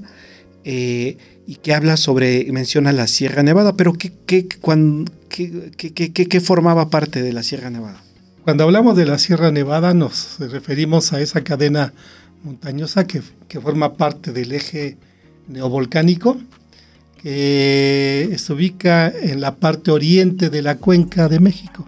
y 0.64 1.54
que 1.62 1.72
habla 1.72 1.96
sobre, 1.96 2.50
menciona 2.50 2.90
la 2.90 3.06
Sierra 3.06 3.44
Nevada, 3.44 3.76
pero 3.76 3.92
¿qué, 3.92 4.12
qué, 4.26 4.48
qué, 5.28 6.40
formaba 6.40 6.90
parte 6.90 7.22
de 7.22 7.32
la 7.32 7.44
Sierra 7.44 7.70
Nevada? 7.70 8.02
Cuando 8.42 8.64
hablamos 8.64 8.96
de 8.96 9.06
la 9.06 9.18
Sierra 9.18 9.52
Nevada 9.52 9.94
nos 9.94 10.40
referimos 10.40 11.12
a 11.12 11.20
esa 11.20 11.44
cadena 11.44 11.92
montañosa 12.42 13.06
que, 13.06 13.22
forma 13.60 13.94
parte 13.94 14.32
del 14.32 14.50
eje 14.50 14.96
neovolcánico, 15.48 16.38
que 17.22 18.34
se 18.38 18.52
ubica 18.52 19.08
en 19.08 19.40
la 19.40 19.56
parte 19.56 19.90
oriente 19.90 20.50
de 20.50 20.62
la 20.62 20.76
cuenca 20.76 21.28
de 21.28 21.40
México 21.40 21.86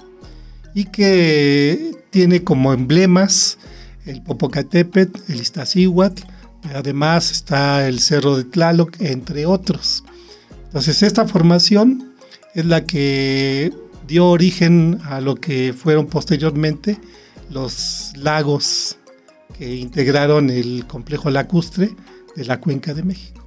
y 0.75 0.85
que 0.85 1.92
tiene 2.11 2.42
como 2.44 2.73
emblemas 2.73 3.59
el 4.07 4.23
Popocatépetl, 4.23 5.33
el 5.33 5.40
Iztaccíhuatl, 5.40 6.23
Además 6.75 7.31
está 7.31 7.88
el 7.88 8.01
Cerro 8.01 8.37
de 8.37 8.44
Tlaloc, 8.44 9.01
entre 9.01 9.47
otros. 9.47 10.05
Entonces 10.64 11.03
esta 11.03 11.27
formación 11.27 12.14
es 12.55 12.66
la 12.66 12.85
que 12.85 13.73
dio 14.07 14.27
origen 14.27 14.99
a 15.05 15.21
lo 15.21 15.37
que 15.37 15.73
fueron 15.73 16.07
posteriormente 16.07 16.99
los 17.51 18.12
lagos 18.16 18.99
que 19.57 19.77
integraron 19.77 20.51
el 20.51 20.87
complejo 20.87 21.31
lacustre 21.31 21.90
de 22.37 22.44
la 22.44 22.61
Cuenca 22.61 22.92
de 22.92 23.03
México. 23.03 23.38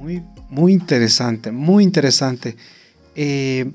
Muy, 0.00 0.22
muy 0.48 0.72
interesante, 0.72 1.50
muy 1.50 1.82
interesante. 1.82 2.56
Eh, 3.16 3.70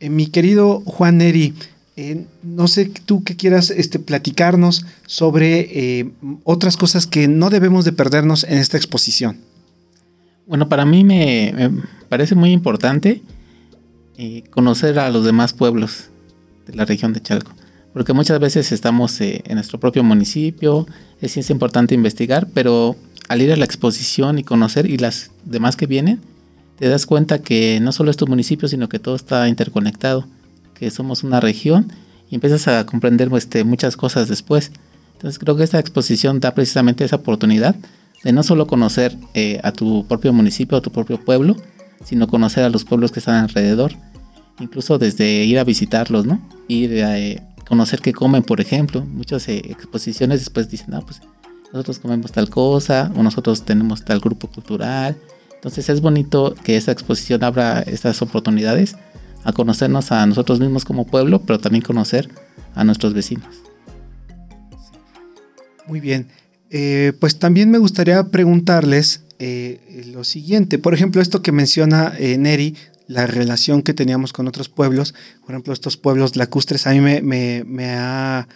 eh, 0.00 0.10
mi 0.10 0.28
querido 0.28 0.80
Juan 0.80 1.18
Neri, 1.18 1.54
eh, 1.96 2.24
no 2.42 2.66
sé 2.66 2.86
tú 2.86 3.22
qué 3.24 3.36
quieras 3.36 3.70
este, 3.70 3.98
platicarnos 3.98 4.86
sobre 5.06 6.12
otras 6.44 6.76
cosas 6.76 7.06
que 7.06 7.28
no 7.28 7.50
debemos 7.50 7.84
de 7.84 7.92
perdernos 7.92 8.44
en 8.44 8.58
esta 8.58 8.76
exposición. 8.76 9.38
Bueno, 10.46 10.68
para 10.68 10.86
mí 10.86 11.04
me, 11.04 11.70
parece 12.08 12.34
muy 12.34 12.52
importante 12.52 13.22
conocer 14.50 14.98
a 14.98 15.10
los 15.10 15.24
demás 15.26 15.52
pueblos 15.52 16.08
de 16.66 16.74
la 16.74 16.84
región 16.86 17.12
de 17.12 17.20
Chalco, 17.20 17.52
porque 17.92 18.14
muchas 18.14 18.40
veces 18.40 18.72
estamos 18.72 19.20
en 19.20 19.42
nuestro 19.54 19.78
propio 19.78 20.02
municipio, 20.02 20.86
es, 21.20 21.36
es 21.36 21.50
importante 21.50 21.94
investigar, 21.94 22.48
pero 22.54 22.96
al 23.28 23.42
ir 23.42 23.52
a 23.52 23.56
la 23.56 23.64
exposición 23.64 24.38
y 24.38 24.44
conocer 24.44 24.90
y 24.90 24.98
las 24.98 25.30
demás 25.44 25.76
que 25.76 25.86
vienen, 25.86 26.20
te 26.78 26.88
das 26.88 27.06
cuenta 27.06 27.40
que 27.40 27.80
no 27.80 27.92
solo 27.92 28.10
es 28.10 28.16
tu 28.16 28.26
municipio, 28.26 28.68
sino 28.68 28.88
que 28.88 28.98
todo 28.98 29.16
está 29.16 29.48
interconectado 29.48 30.26
que 30.78 30.90
somos 30.90 31.24
una 31.24 31.40
región 31.40 31.92
y 32.30 32.34
empiezas 32.34 32.68
a 32.68 32.84
comprender 32.86 33.30
este, 33.34 33.64
muchas 33.64 33.96
cosas 33.96 34.28
después. 34.28 34.72
Entonces 35.14 35.38
creo 35.38 35.56
que 35.56 35.64
esta 35.64 35.78
exposición 35.78 36.40
da 36.40 36.54
precisamente 36.54 37.04
esa 37.04 37.16
oportunidad 37.16 37.74
de 38.22 38.32
no 38.32 38.42
solo 38.42 38.66
conocer 38.66 39.16
eh, 39.34 39.60
a 39.62 39.72
tu 39.72 40.06
propio 40.06 40.32
municipio, 40.32 40.76
a 40.76 40.82
tu 40.82 40.90
propio 40.90 41.18
pueblo, 41.24 41.56
sino 42.04 42.28
conocer 42.28 42.64
a 42.64 42.70
los 42.70 42.84
pueblos 42.84 43.12
que 43.12 43.20
están 43.20 43.36
alrededor. 43.36 43.92
Incluso 44.60 44.98
desde 44.98 45.44
ir 45.44 45.58
a 45.58 45.64
visitarlos, 45.64 46.26
¿no? 46.26 46.40
Ir 46.68 47.04
a 47.04 47.18
eh, 47.18 47.42
conocer 47.66 48.00
qué 48.00 48.12
comen, 48.12 48.42
por 48.42 48.60
ejemplo. 48.60 49.04
Muchas 49.04 49.48
eh, 49.48 49.58
exposiciones 49.58 50.40
después 50.40 50.70
dicen, 50.70 50.94
ah, 50.94 51.00
pues 51.00 51.20
nosotros 51.72 51.98
comemos 51.98 52.32
tal 52.32 52.48
cosa 52.48 53.12
o 53.16 53.22
nosotros 53.22 53.64
tenemos 53.64 54.04
tal 54.04 54.20
grupo 54.20 54.48
cultural. 54.48 55.16
Entonces 55.54 55.88
es 55.88 56.00
bonito 56.00 56.54
que 56.64 56.76
esta 56.76 56.92
exposición 56.92 57.42
abra 57.44 57.80
estas 57.80 58.22
oportunidades 58.22 58.96
a 59.44 59.52
conocernos 59.52 60.12
a 60.12 60.26
nosotros 60.26 60.60
mismos 60.60 60.84
como 60.84 61.06
pueblo, 61.06 61.42
pero 61.42 61.58
también 61.58 61.82
conocer 61.82 62.28
a 62.74 62.84
nuestros 62.84 63.14
vecinos. 63.14 63.62
Muy 65.86 66.00
bien. 66.00 66.28
Eh, 66.70 67.12
pues 67.20 67.38
también 67.38 67.70
me 67.70 67.78
gustaría 67.78 68.22
preguntarles 68.24 69.22
eh, 69.38 70.04
lo 70.12 70.24
siguiente. 70.24 70.78
Por 70.78 70.94
ejemplo, 70.94 71.22
esto 71.22 71.42
que 71.42 71.52
menciona 71.52 72.12
eh, 72.18 72.38
Neri, 72.38 72.74
la 73.06 73.26
relación 73.26 73.82
que 73.82 73.94
teníamos 73.94 74.32
con 74.32 74.48
otros 74.48 74.68
pueblos. 74.68 75.14
Por 75.42 75.50
ejemplo, 75.50 75.72
estos 75.72 75.96
pueblos 75.96 76.36
lacustres 76.36 76.86
a 76.86 76.90
mí 76.90 77.00
me, 77.00 77.20
me, 77.22 77.90
ha, 77.94 78.48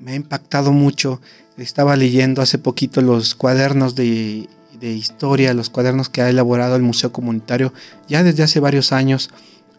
me 0.00 0.12
ha 0.12 0.14
impactado 0.14 0.72
mucho. 0.72 1.20
Estaba 1.56 1.96
leyendo 1.96 2.42
hace 2.42 2.58
poquito 2.58 3.02
los 3.02 3.34
cuadernos 3.34 3.94
de, 3.94 4.48
de 4.80 4.92
historia, 4.92 5.54
los 5.54 5.70
cuadernos 5.70 6.08
que 6.08 6.22
ha 6.22 6.28
elaborado 6.28 6.76
el 6.76 6.82
Museo 6.82 7.12
Comunitario 7.12 7.72
ya 8.08 8.22
desde 8.22 8.42
hace 8.42 8.58
varios 8.60 8.92
años 8.92 9.30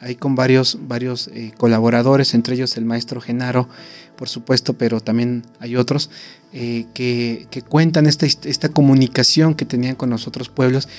ahí 0.03 0.15
con 0.15 0.35
varios, 0.35 0.77
varios 0.87 1.29
eh, 1.29 1.53
colaboradores, 1.57 2.33
entre 2.33 2.55
ellos 2.55 2.75
el 2.77 2.85
maestro 2.85 3.21
Genaro, 3.21 3.69
por 4.17 4.27
supuesto, 4.27 4.73
pero 4.73 4.99
también 4.99 5.43
hay 5.59 5.77
otros 5.77 6.09
eh, 6.51 6.85
que, 6.93 7.47
cuentan 7.69 8.05
esta, 8.05 8.25
esta, 8.25 8.69
comunicación 8.69 9.55
que 9.55 9.65
tenían 9.65 9.95
con 9.95 10.09
los 10.09 10.27
otros 10.27 10.49
pueblos. 10.49 10.89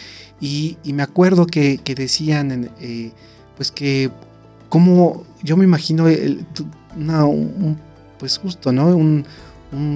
Y, 0.40 0.78
me 0.84 1.02
acuerdo 1.02 1.46
que, 1.46 1.78
decían, 1.96 2.70
eh, 2.80 3.12
pues 3.56 3.70
que, 3.70 4.10
como 4.68 5.24
yo 5.42 5.56
me 5.56 5.64
imagino, 5.64 6.06
una, 6.96 7.24
pues 8.18 8.38
justo, 8.38 8.72
¿no? 8.72 8.88
un 8.96 9.26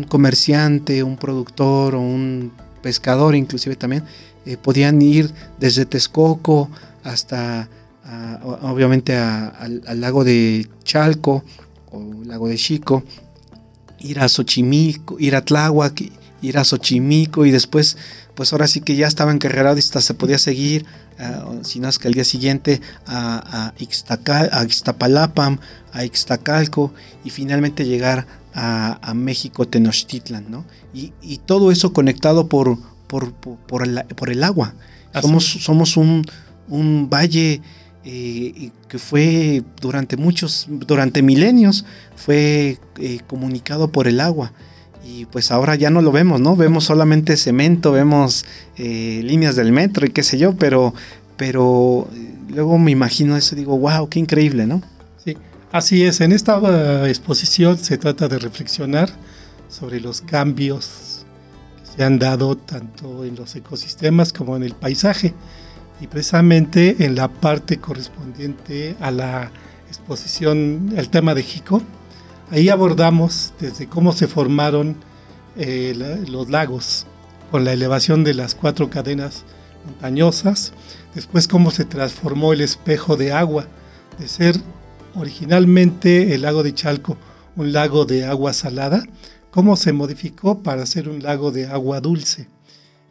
comerciante, 0.08 1.02
un 1.02 1.16
productor 1.16 1.94
o 1.94 2.00
un 2.00 2.52
pescador 2.82 3.34
inclusive 3.34 3.76
también, 3.76 4.04
eh, 4.46 4.56
podían 4.56 5.00
ir 5.02 5.32
desde 5.58 5.86
Texcoco 5.86 6.70
hasta 7.04 7.68
obviamente 8.62 9.16
al, 9.16 9.82
lago 10.00 10.24
de 10.24 10.66
Chalco 10.82 11.44
o 11.90 12.02
lago 12.24 12.48
de 12.48 12.56
Chico, 12.56 13.02
ir 13.98 14.20
a 14.20 14.28
Xochimilco, 14.28 15.16
ir 15.18 15.36
a 15.36 15.44
Tláhuac, 15.44 16.10
ir 16.40 16.58
a 16.58 16.64
Xochimilco 16.64 17.44
y 17.44 17.50
después 17.50 17.96
pues 18.34 18.52
ahora 18.52 18.68
sí 18.68 18.80
que 18.80 18.94
ya 18.94 19.08
estaba 19.08 19.32
encarregado 19.32 19.76
y 19.76 19.80
hasta 19.80 20.00
se 20.00 20.14
podía 20.14 20.38
seguir, 20.38 20.86
uh, 21.18 21.64
si 21.64 21.80
no 21.80 21.88
es 21.88 21.98
que 21.98 22.08
al 22.08 22.14
día 22.14 22.24
siguiente 22.24 22.80
a, 23.06 23.72
a, 23.72 24.60
a 24.60 24.64
Ixtapalapam, 24.64 25.58
a 25.92 26.04
Ixtacalco 26.04 26.92
y 27.24 27.30
finalmente 27.30 27.84
llegar 27.84 28.26
a, 28.54 29.14
México, 29.14 29.68
Tenochtitlan, 29.68 30.50
¿no? 30.50 30.64
Y, 30.92 31.38
todo 31.46 31.70
eso 31.70 31.92
conectado 31.92 32.48
por, 32.48 32.76
por, 33.06 33.32
por, 33.32 33.82
el, 33.84 34.44
agua. 34.44 34.74
Somos, 35.20 35.44
somos 35.44 35.96
un, 35.96 36.24
un 36.68 37.08
valle 37.08 37.62
eh, 38.04 38.70
que 38.88 38.98
fue 38.98 39.62
durante 39.80 40.16
muchos, 40.16 40.66
durante 40.68 41.22
milenios, 41.22 41.84
fue 42.16 42.78
eh, 42.98 43.20
comunicado 43.28 43.92
por 43.92 44.08
el 44.08 44.20
agua 44.20 44.52
y 45.08 45.24
pues 45.24 45.50
ahora 45.50 45.74
ya 45.74 45.88
no 45.88 46.02
lo 46.02 46.12
vemos, 46.12 46.40
¿no? 46.40 46.54
Vemos 46.54 46.84
solamente 46.84 47.36
cemento, 47.38 47.92
vemos 47.92 48.44
eh, 48.76 49.22
líneas 49.24 49.56
del 49.56 49.72
metro 49.72 50.06
y 50.06 50.10
qué 50.10 50.22
sé 50.22 50.36
yo, 50.36 50.54
pero, 50.56 50.92
pero 51.38 52.08
eh, 52.14 52.34
luego 52.50 52.78
me 52.78 52.90
imagino 52.90 53.36
eso 53.36 53.54
y 53.54 53.58
digo, 53.58 53.78
wow, 53.78 54.08
qué 54.10 54.18
increíble, 54.18 54.66
¿no? 54.66 54.82
Sí, 55.24 55.36
así 55.72 56.04
es. 56.04 56.20
En 56.20 56.32
esta 56.32 56.58
uh, 56.58 57.06
exposición 57.06 57.78
se 57.78 57.96
trata 57.96 58.28
de 58.28 58.38
reflexionar 58.38 59.08
sobre 59.70 59.98
los 60.00 60.20
cambios 60.20 61.24
que 61.80 61.96
se 61.96 62.04
han 62.04 62.18
dado 62.18 62.56
tanto 62.58 63.24
en 63.24 63.34
los 63.34 63.56
ecosistemas 63.56 64.34
como 64.34 64.56
en 64.56 64.62
el 64.62 64.74
paisaje 64.74 65.32
y 66.02 66.06
precisamente 66.06 66.96
en 67.04 67.14
la 67.14 67.28
parte 67.28 67.78
correspondiente 67.78 68.94
a 69.00 69.10
la 69.10 69.50
exposición, 69.88 70.92
el 70.96 71.08
tema 71.08 71.34
de 71.34 71.42
Jico 71.42 71.82
Ahí 72.50 72.68
abordamos 72.68 73.52
desde 73.60 73.86
cómo 73.86 74.12
se 74.12 74.26
formaron 74.26 74.96
eh, 75.56 76.24
los 76.28 76.48
lagos 76.48 77.06
con 77.50 77.64
la 77.64 77.72
elevación 77.72 78.24
de 78.24 78.34
las 78.34 78.54
cuatro 78.54 78.90
cadenas 78.90 79.44
montañosas, 79.84 80.72
después 81.14 81.48
cómo 81.48 81.70
se 81.70 81.84
transformó 81.84 82.52
el 82.52 82.60
espejo 82.60 83.16
de 83.16 83.32
agua, 83.32 83.66
de 84.18 84.28
ser 84.28 84.56
originalmente 85.14 86.34
el 86.34 86.42
lago 86.42 86.62
de 86.62 86.74
Chalco 86.74 87.16
un 87.58 87.72
lago 87.72 88.04
de 88.04 88.24
agua 88.24 88.52
salada, 88.52 89.02
cómo 89.50 89.76
se 89.76 89.92
modificó 89.92 90.62
para 90.62 90.86
ser 90.86 91.08
un 91.08 91.22
lago 91.22 91.50
de 91.50 91.66
agua 91.66 92.00
dulce. 92.00 92.48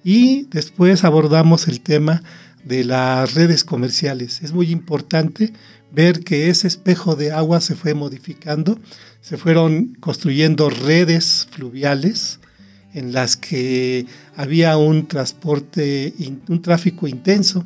Y 0.03 0.43
después 0.45 1.03
abordamos 1.03 1.67
el 1.67 1.81
tema 1.81 2.23
de 2.63 2.85
las 2.85 3.33
redes 3.33 3.65
comerciales. 3.65 4.41
Es 4.41 4.53
muy 4.53 4.71
importante 4.71 5.53
ver 5.91 6.23
que 6.23 6.49
ese 6.49 6.67
espejo 6.67 7.15
de 7.15 7.33
agua 7.33 7.59
se 7.59 7.75
fue 7.75 7.93
modificando, 7.93 8.79
se 9.27 9.35
fueron 9.35 9.97
construyendo 9.99 10.69
redes 10.69 11.49
fluviales 11.51 12.39
en 12.93 13.11
las 13.11 13.35
que 13.35 14.05
había 14.37 14.77
un 14.77 15.09
transporte, 15.09 16.13
un 16.47 16.61
tráfico 16.61 17.09
intenso, 17.09 17.65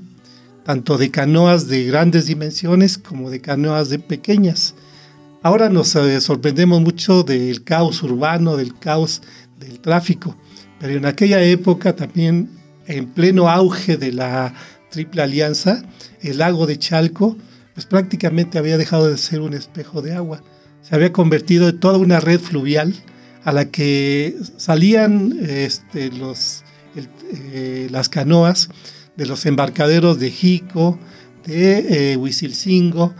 tanto 0.65 0.97
de 0.97 1.11
canoas 1.11 1.67
de 1.67 1.83
grandes 1.85 2.25
dimensiones 2.25 2.97
como 2.97 3.29
de 3.29 3.41
canoas 3.41 3.89
de 3.89 3.99
pequeñas. 3.99 4.73
Ahora 5.43 5.69
nos 5.69 5.95
eh, 5.95 6.19
sorprendemos 6.19 6.81
mucho 6.81 7.21
del 7.21 7.63
caos 7.63 8.01
urbano, 8.01 8.57
del 8.57 8.79
caos 8.79 9.21
del 9.59 9.79
tráfico, 9.81 10.35
pero 10.79 10.93
en 10.93 11.05
aquella 11.05 11.43
época 11.43 11.95
también, 11.95 12.49
en 12.87 13.05
pleno 13.05 13.49
auge 13.49 13.97
de 13.97 14.11
la 14.11 14.55
Triple 14.89 15.21
Alianza, 15.21 15.83
el 16.21 16.39
lago 16.39 16.65
de 16.65 16.79
Chalco 16.79 17.37
pues 17.75 17.85
prácticamente 17.85 18.57
había 18.57 18.79
dejado 18.79 19.11
de 19.11 19.17
ser 19.19 19.41
un 19.41 19.53
espejo 19.53 20.01
de 20.01 20.15
agua. 20.15 20.41
Se 20.81 20.95
había 20.95 21.13
convertido 21.13 21.69
en 21.69 21.79
toda 21.79 21.97
una 21.97 22.19
red 22.19 22.39
fluvial 22.39 22.93
a 23.43 23.51
la 23.51 23.69
que 23.69 24.35
salían 24.57 25.37
este, 25.41 26.11
los, 26.11 26.63
eh, 26.95 27.87
las 27.91 28.09
canoas 28.09 28.69
de 29.15 29.25
los 29.25 29.45
embarcaderos 29.45 30.19
de 30.19 30.31
Jico, 30.31 30.99
de 31.45 32.13
eh, 32.13 33.11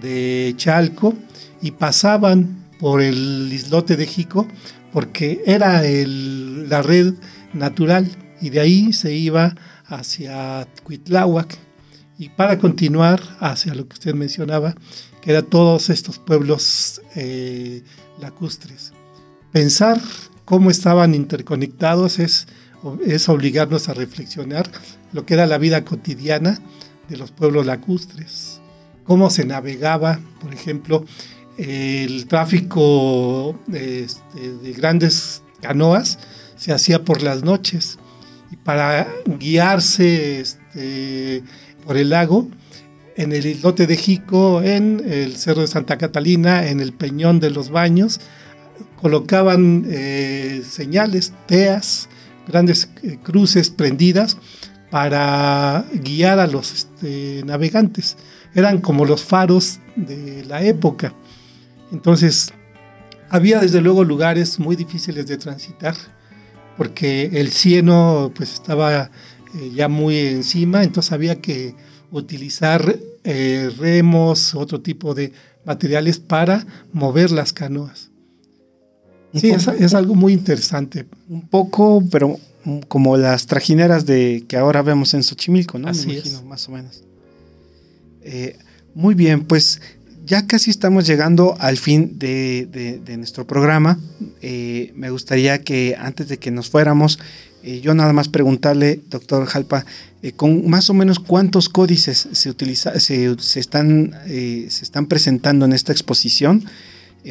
de 0.00 0.54
Chalco, 0.56 1.14
y 1.60 1.72
pasaban 1.72 2.64
por 2.78 3.00
el 3.00 3.50
islote 3.52 3.96
de 3.96 4.06
Jico 4.06 4.46
porque 4.92 5.42
era 5.46 5.82
la 5.82 6.82
red 6.82 7.14
natural 7.52 8.08
y 8.40 8.50
de 8.50 8.60
ahí 8.60 8.92
se 8.92 9.14
iba 9.14 9.54
hacia 9.86 10.66
Cuitláhuac, 10.84 11.56
y 12.18 12.28
para 12.30 12.58
continuar 12.58 13.22
hacia 13.40 13.74
lo 13.74 13.86
que 13.88 13.94
usted 13.94 14.14
mencionaba, 14.14 14.74
que 15.20 15.30
eran 15.30 15.46
todos 15.46 15.90
estos 15.90 16.18
pueblos 16.18 17.02
eh, 17.14 17.82
lacustres. 18.20 18.92
Pensar 19.52 20.00
cómo 20.44 20.70
estaban 20.70 21.14
interconectados 21.14 22.18
es, 22.18 22.46
es 23.04 23.28
obligarnos 23.28 23.88
a 23.88 23.94
reflexionar 23.94 24.70
lo 25.12 25.24
que 25.26 25.34
era 25.34 25.46
la 25.46 25.58
vida 25.58 25.84
cotidiana 25.84 26.60
de 27.08 27.16
los 27.16 27.30
pueblos 27.30 27.66
lacustres, 27.66 28.60
cómo 29.04 29.30
se 29.30 29.44
navegaba, 29.44 30.20
por 30.40 30.52
ejemplo, 30.52 31.04
el 31.56 32.26
tráfico 32.26 33.58
este, 33.72 34.52
de 34.62 34.72
grandes 34.72 35.42
canoas 35.60 36.18
se 36.56 36.72
hacía 36.72 37.04
por 37.04 37.22
las 37.22 37.42
noches 37.42 37.98
y 38.50 38.56
para 38.56 39.08
guiarse 39.26 40.40
este, 40.40 41.42
por 41.84 41.96
el 41.96 42.10
lago, 42.10 42.48
en 43.18 43.32
el 43.32 43.44
islote 43.46 43.88
de 43.88 43.96
Jico, 43.96 44.62
en 44.62 45.02
el 45.04 45.36
Cerro 45.36 45.62
de 45.62 45.66
Santa 45.66 45.98
Catalina, 45.98 46.68
en 46.68 46.78
el 46.78 46.92
Peñón 46.92 47.40
de 47.40 47.50
los 47.50 47.68
Baños, 47.68 48.20
colocaban 49.00 49.84
eh, 49.88 50.62
señales, 50.66 51.32
teas, 51.46 52.08
grandes 52.46 52.88
eh, 53.02 53.18
cruces 53.20 53.70
prendidas 53.70 54.38
para 54.92 55.84
guiar 55.92 56.38
a 56.38 56.46
los 56.46 56.72
este, 56.72 57.42
navegantes. 57.44 58.16
Eran 58.54 58.80
como 58.80 59.04
los 59.04 59.24
faros 59.24 59.80
de 59.96 60.44
la 60.44 60.62
época. 60.62 61.12
Entonces, 61.90 62.52
había 63.30 63.58
desde 63.58 63.80
luego 63.80 64.04
lugares 64.04 64.60
muy 64.60 64.76
difíciles 64.76 65.26
de 65.26 65.38
transitar, 65.38 65.96
porque 66.76 67.30
el 67.32 67.50
cieno 67.50 68.30
pues 68.32 68.54
estaba 68.54 69.10
eh, 69.56 69.72
ya 69.74 69.88
muy 69.88 70.18
encima, 70.18 70.84
entonces 70.84 71.10
había 71.10 71.40
que 71.40 71.74
utilizar 72.10 72.98
eh, 73.24 73.70
remos, 73.78 74.54
otro 74.54 74.80
tipo 74.80 75.14
de 75.14 75.32
materiales 75.64 76.18
para 76.18 76.66
mover 76.92 77.30
las 77.30 77.52
canoas. 77.52 78.10
Sí, 79.34 79.50
es, 79.50 79.94
algo 79.94 80.14
muy 80.14 80.32
interesante. 80.32 81.06
Un 81.28 81.46
poco, 81.48 82.02
pero 82.10 82.38
como 82.88 83.16
las 83.18 83.46
trajineras 83.46 84.06
de 84.06 84.44
que 84.48 84.56
ahora 84.56 84.80
vemos 84.80 85.12
en 85.12 85.22
Xochimilco, 85.22 85.78
¿no? 85.78 85.88
Así 85.88 86.12
es. 86.12 86.42
más 86.44 86.66
o 86.68 86.72
menos. 86.72 87.02
Eh, 88.22 88.56
muy 88.94 89.14
bien, 89.14 89.44
pues 89.44 89.82
ya 90.24 90.46
casi 90.46 90.70
estamos 90.70 91.06
llegando 91.06 91.56
al 91.58 91.76
fin 91.76 92.18
de, 92.18 93.02
nuestro 93.18 93.46
programa. 93.46 93.98
me 94.40 95.10
gustaría 95.10 95.62
que 95.62 95.94
antes 95.98 96.28
de 96.28 96.38
que 96.38 96.50
nos 96.50 96.70
fuéramos, 96.70 97.18
eh, 97.62 97.80
yo 97.80 97.94
nada 97.94 98.12
más 98.12 98.28
preguntarle, 98.28 99.00
doctor 99.08 99.44
Jalpa, 99.46 99.84
eh, 100.22 100.32
con 100.32 100.68
más 100.68 100.90
o 100.90 100.94
menos 100.94 101.18
cuántos 101.18 101.68
códices 101.68 102.28
se, 102.32 102.50
utiliza, 102.50 102.98
se, 103.00 103.36
están, 103.56 104.14
eh, 104.26 104.66
se 104.70 104.84
están 104.84 105.06
presentando 105.06 105.64
en 105.64 105.72
esta 105.72 105.92
exposición. 105.92 106.64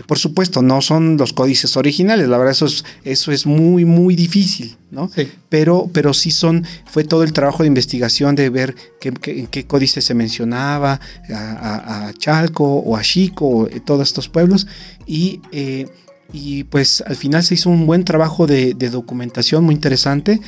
por 0.05 0.19
supuesto, 0.19 0.61
no 0.61 0.81
son 0.81 1.17
los 1.17 1.33
códices 1.33 1.75
originales, 1.75 2.27
la 2.27 2.37
verdad 2.37 2.51
eso 2.51 2.65
es, 2.67 2.83
eso 3.03 3.31
es 3.31 3.45
muy, 3.45 3.83
muy 3.83 4.15
difícil, 4.15 4.77
¿no? 4.91 5.09
Pero, 5.49 5.89
pero 5.91 6.13
sí 6.13 6.29
son, 6.29 6.65
fue 6.85 7.03
todo 7.03 7.23
el 7.23 7.33
trabajo 7.33 7.63
de 7.63 7.67
investigación 7.67 8.35
de 8.35 8.49
ver 8.49 8.75
qué, 9.01 9.11
en 9.25 9.47
qué 9.47 9.65
códice 9.65 10.01
se 10.01 10.13
mencionaba, 10.13 10.99
a, 11.33 12.07
a, 12.09 12.13
Chalco 12.13 12.65
o 12.65 12.95
a 12.95 13.01
Chico, 13.01 13.67
todos 13.85 14.07
estos 14.09 14.29
pueblos, 14.29 14.67
y 15.07 15.39
y 16.33 16.65
pues 16.65 17.01
al 17.05 17.15
final 17.15 17.43
se 17.43 17.55
hizo 17.55 17.69
un 17.69 17.85
buen 17.85 18.03
trabajo 18.03 18.47
de, 18.47 18.73
documentación 18.73 19.63
muy 19.63 19.75
interesante 19.75 20.41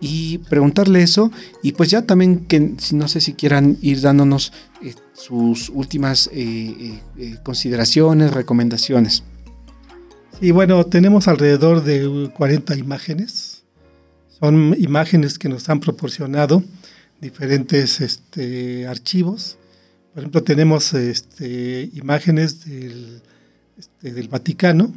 y 0.00 0.38
preguntarle 0.38 1.02
eso 1.02 1.30
y 1.62 1.72
pues 1.72 1.90
ya 1.90 2.02
también 2.02 2.46
que 2.46 2.74
no 2.92 3.08
sé 3.08 3.20
si 3.20 3.34
quieran 3.34 3.76
ir 3.82 4.00
dándonos 4.00 4.52
eh, 4.82 4.94
sus 5.12 5.68
últimas 5.70 6.30
eh, 6.32 7.00
eh, 7.18 7.36
consideraciones, 7.42 8.32
recomendaciones. 8.32 9.22
Sí, 10.40 10.52
bueno, 10.52 10.84
tenemos 10.86 11.28
alrededor 11.28 11.84
de 11.84 12.30
40 12.34 12.76
imágenes. 12.76 13.62
Son 14.40 14.74
imágenes 14.78 15.38
que 15.38 15.50
nos 15.50 15.68
han 15.68 15.80
proporcionado 15.80 16.62
diferentes 17.20 18.00
este, 18.00 18.86
archivos. 18.86 19.58
Por 20.14 20.22
ejemplo, 20.22 20.42
tenemos 20.42 20.94
este, 20.94 21.90
imágenes 21.92 22.64
del, 22.64 23.20
este, 23.78 24.12
del 24.12 24.28
Vaticano, 24.28 24.94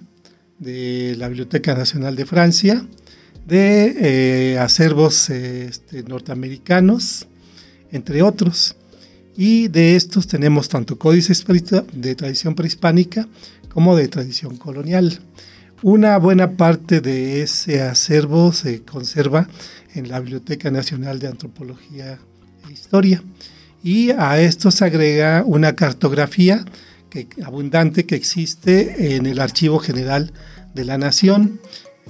de 0.63 1.15
la 1.17 1.27
Biblioteca 1.27 1.75
Nacional 1.75 2.15
de 2.15 2.25
Francia, 2.25 2.85
de 3.45 4.53
eh, 4.53 4.59
acervos 4.59 5.29
este, 5.29 6.03
norteamericanos, 6.03 7.27
entre 7.91 8.21
otros. 8.21 8.75
Y 9.35 9.67
de 9.67 9.95
estos 9.95 10.27
tenemos 10.27 10.69
tanto 10.69 10.97
códices 10.97 11.43
de 11.93 12.15
tradición 12.15 12.55
prehispánica 12.55 13.27
como 13.69 13.95
de 13.95 14.07
tradición 14.07 14.57
colonial. 14.57 15.19
Una 15.81 16.17
buena 16.17 16.51
parte 16.51 17.01
de 17.01 17.41
ese 17.41 17.81
acervo 17.81 18.53
se 18.53 18.83
conserva 18.83 19.49
en 19.95 20.07
la 20.07 20.19
Biblioteca 20.19 20.71
Nacional 20.71 21.19
de 21.19 21.27
Antropología 21.27 22.19
e 22.69 22.71
Historia. 22.71 23.21
Y 23.83 24.11
a 24.11 24.39
esto 24.39 24.71
se 24.71 24.85
agrega 24.85 25.43
una 25.45 25.75
cartografía 25.75 26.63
que, 27.09 27.27
abundante 27.43 28.05
que 28.05 28.15
existe 28.15 29.15
en 29.15 29.25
el 29.25 29.39
Archivo 29.39 29.79
General 29.79 30.31
de 30.73 30.85
la 30.85 30.97
Nación, 30.97 31.59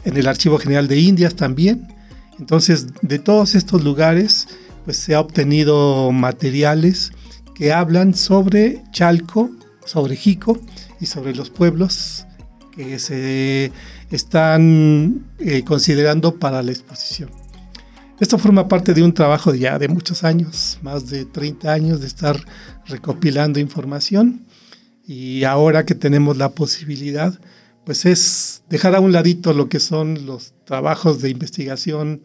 en 0.05 0.17
el 0.17 0.27
Archivo 0.27 0.57
General 0.57 0.87
de 0.87 0.99
Indias 0.99 1.35
también. 1.35 1.87
Entonces, 2.39 2.87
de 3.01 3.19
todos 3.19 3.55
estos 3.55 3.83
lugares, 3.83 4.47
pues 4.85 4.97
se 4.97 5.15
ha 5.15 5.19
obtenido 5.19 6.11
materiales 6.11 7.11
que 7.55 7.71
hablan 7.71 8.13
sobre 8.13 8.83
Chalco, 8.91 9.51
sobre 9.85 10.15
Jico 10.15 10.59
y 10.99 11.05
sobre 11.05 11.35
los 11.35 11.49
pueblos 11.49 12.25
que 12.71 12.97
se 12.97 13.71
están 14.09 15.25
eh, 15.39 15.63
considerando 15.63 16.39
para 16.39 16.63
la 16.63 16.71
exposición. 16.71 17.29
Esto 18.19 18.37
forma 18.37 18.67
parte 18.67 18.93
de 18.93 19.03
un 19.03 19.13
trabajo 19.13 19.53
ya 19.53 19.77
de 19.77 19.87
muchos 19.87 20.23
años, 20.23 20.79
más 20.81 21.09
de 21.09 21.25
30 21.25 21.71
años 21.71 21.99
de 21.99 22.07
estar 22.07 22.39
recopilando 22.85 23.59
información 23.59 24.45
y 25.05 25.43
ahora 25.43 25.85
que 25.85 25.95
tenemos 25.95 26.37
la 26.37 26.49
posibilidad, 26.49 27.37
pues 27.85 28.05
es 28.05 28.63
dejar 28.69 28.95
a 28.95 28.99
un 28.99 29.11
ladito 29.11 29.53
lo 29.53 29.69
que 29.69 29.79
son 29.79 30.25
los 30.25 30.53
trabajos 30.65 31.21
de 31.21 31.29
investigación, 31.29 32.21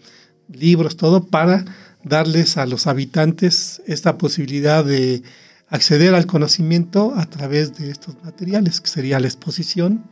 libros, 0.53 0.97
todo 0.97 1.27
para 1.27 1.65
darles 2.05 2.57
a 2.57 2.67
los 2.67 2.87
habitantes 2.87 3.83
esta 3.87 4.19
posibilidad 4.19 4.85
de 4.85 5.23
acceder 5.69 6.15
al 6.15 6.27
conocimiento 6.27 7.13
a 7.17 7.27
través 7.27 7.77
de 7.77 7.91
estos 7.91 8.17
materiales, 8.25 8.81
que 8.81 8.89
sería 8.89 9.21
la 9.21 9.27
exposición 9.27 10.05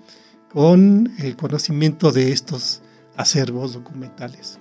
con 0.52 1.12
el 1.18 1.36
conocimiento 1.36 2.12
de 2.12 2.32
estos 2.32 2.82
acervos 3.16 3.72
documentales. 3.72 4.58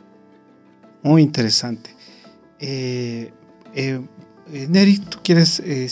Muy 1.04 1.22
interesante. 1.22 1.90
Eh, 2.60 3.32
eh, 3.74 4.02
eh 4.52 4.68
Neri, 4.70 5.00
¿tú 5.00 5.20
quieres 5.24 5.60
eh, 5.60 5.90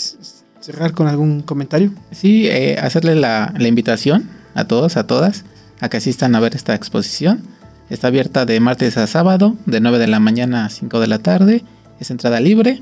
cerrar 0.62 0.94
con 0.94 1.08
algún 1.08 1.42
comentario? 1.42 1.94
Sí, 2.12 2.50
hacerle 2.50 3.16
la, 3.16 3.54
la 3.58 3.68
invitación 3.68 4.43
a 4.54 4.66
todos, 4.66 4.98
a 4.98 5.08
todas, 5.08 5.46
a 5.80 5.90
que 5.90 5.98
asistan 5.98 6.36
a 6.36 6.40
ver 6.40 6.56
esta 6.56 6.76
exposición 6.76 7.44
Está 7.90 8.08
abierta 8.08 8.46
de 8.46 8.60
martes 8.60 8.98
a 8.98 9.08
sábado, 9.08 9.56
de 9.66 9.80
9 9.80 10.00
de 10.00 10.08
la 10.08 10.20
mañana 10.20 10.66
a 10.66 10.70
5 10.70 11.00
de 11.00 11.08
la 11.08 11.20
tarde. 11.20 11.64
Es 12.00 12.12
entrada 12.12 12.40
libre 12.40 12.82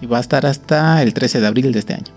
y 0.00 0.06
va 0.06 0.18
a 0.18 0.20
estar 0.20 0.44
hasta 0.44 1.02
el 1.02 1.14
13 1.14 1.40
de 1.40 1.46
abril 1.46 1.72
de 1.72 1.78
este 1.78 1.94
año. 1.94 2.12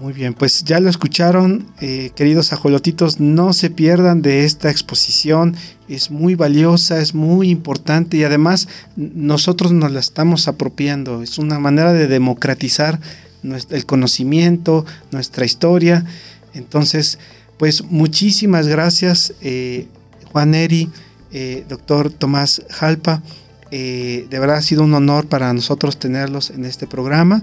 Muy 0.00 0.14
bien, 0.14 0.32
pues 0.32 0.64
ya 0.64 0.80
lo 0.80 0.88
escucharon, 0.88 1.66
eh, 1.82 2.12
queridos 2.14 2.54
ajolotitos, 2.54 3.20
no 3.20 3.52
se 3.52 3.68
pierdan 3.68 4.22
de 4.22 4.46
esta 4.46 4.70
exposición, 4.70 5.54
es 5.88 6.10
muy 6.10 6.34
valiosa, 6.34 7.00
es 7.02 7.14
muy 7.14 7.50
importante 7.50 8.16
y 8.16 8.24
además 8.24 8.66
nosotros 8.96 9.72
nos 9.72 9.92
la 9.92 10.00
estamos 10.00 10.48
apropiando, 10.48 11.22
es 11.22 11.36
una 11.36 11.58
manera 11.58 11.92
de 11.92 12.06
democratizar 12.06 13.00
el 13.42 13.84
conocimiento, 13.84 14.86
nuestra 15.10 15.44
historia. 15.44 16.06
Entonces, 16.54 17.18
pues 17.58 17.84
muchísimas 17.84 18.66
gracias. 18.66 19.34
Eh, 19.42 19.86
Juan 20.32 20.54
Eri, 20.54 20.88
eh, 21.32 21.64
doctor 21.68 22.10
Tomás 22.10 22.62
Jalpa. 22.70 23.22
Eh, 23.70 24.26
de 24.28 24.38
verdad 24.38 24.56
ha 24.56 24.62
sido 24.62 24.82
un 24.82 24.94
honor 24.94 25.26
para 25.26 25.52
nosotros 25.52 25.98
tenerlos 25.98 26.50
en 26.50 26.64
este 26.64 26.86
programa. 26.86 27.42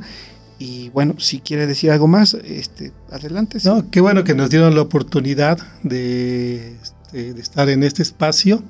Y 0.59 0.89
bueno, 0.89 1.19
si 1.19 1.39
quiere 1.39 1.67
decir 1.67 1.91
algo 1.91 2.07
más, 2.07 2.33
este, 2.33 2.91
adelante. 3.11 3.59
No, 3.63 3.89
qué 3.91 4.01
bueno 4.01 4.23
que 4.23 4.33
nos 4.33 4.49
dieron 4.49 4.73
la 4.73 4.81
oportunidad 4.81 5.59
de, 5.83 6.75
este, 6.81 7.33
de, 7.33 7.41
estar 7.41 7.69
en 7.69 7.83
este 7.83 8.01
espacio 8.01 8.63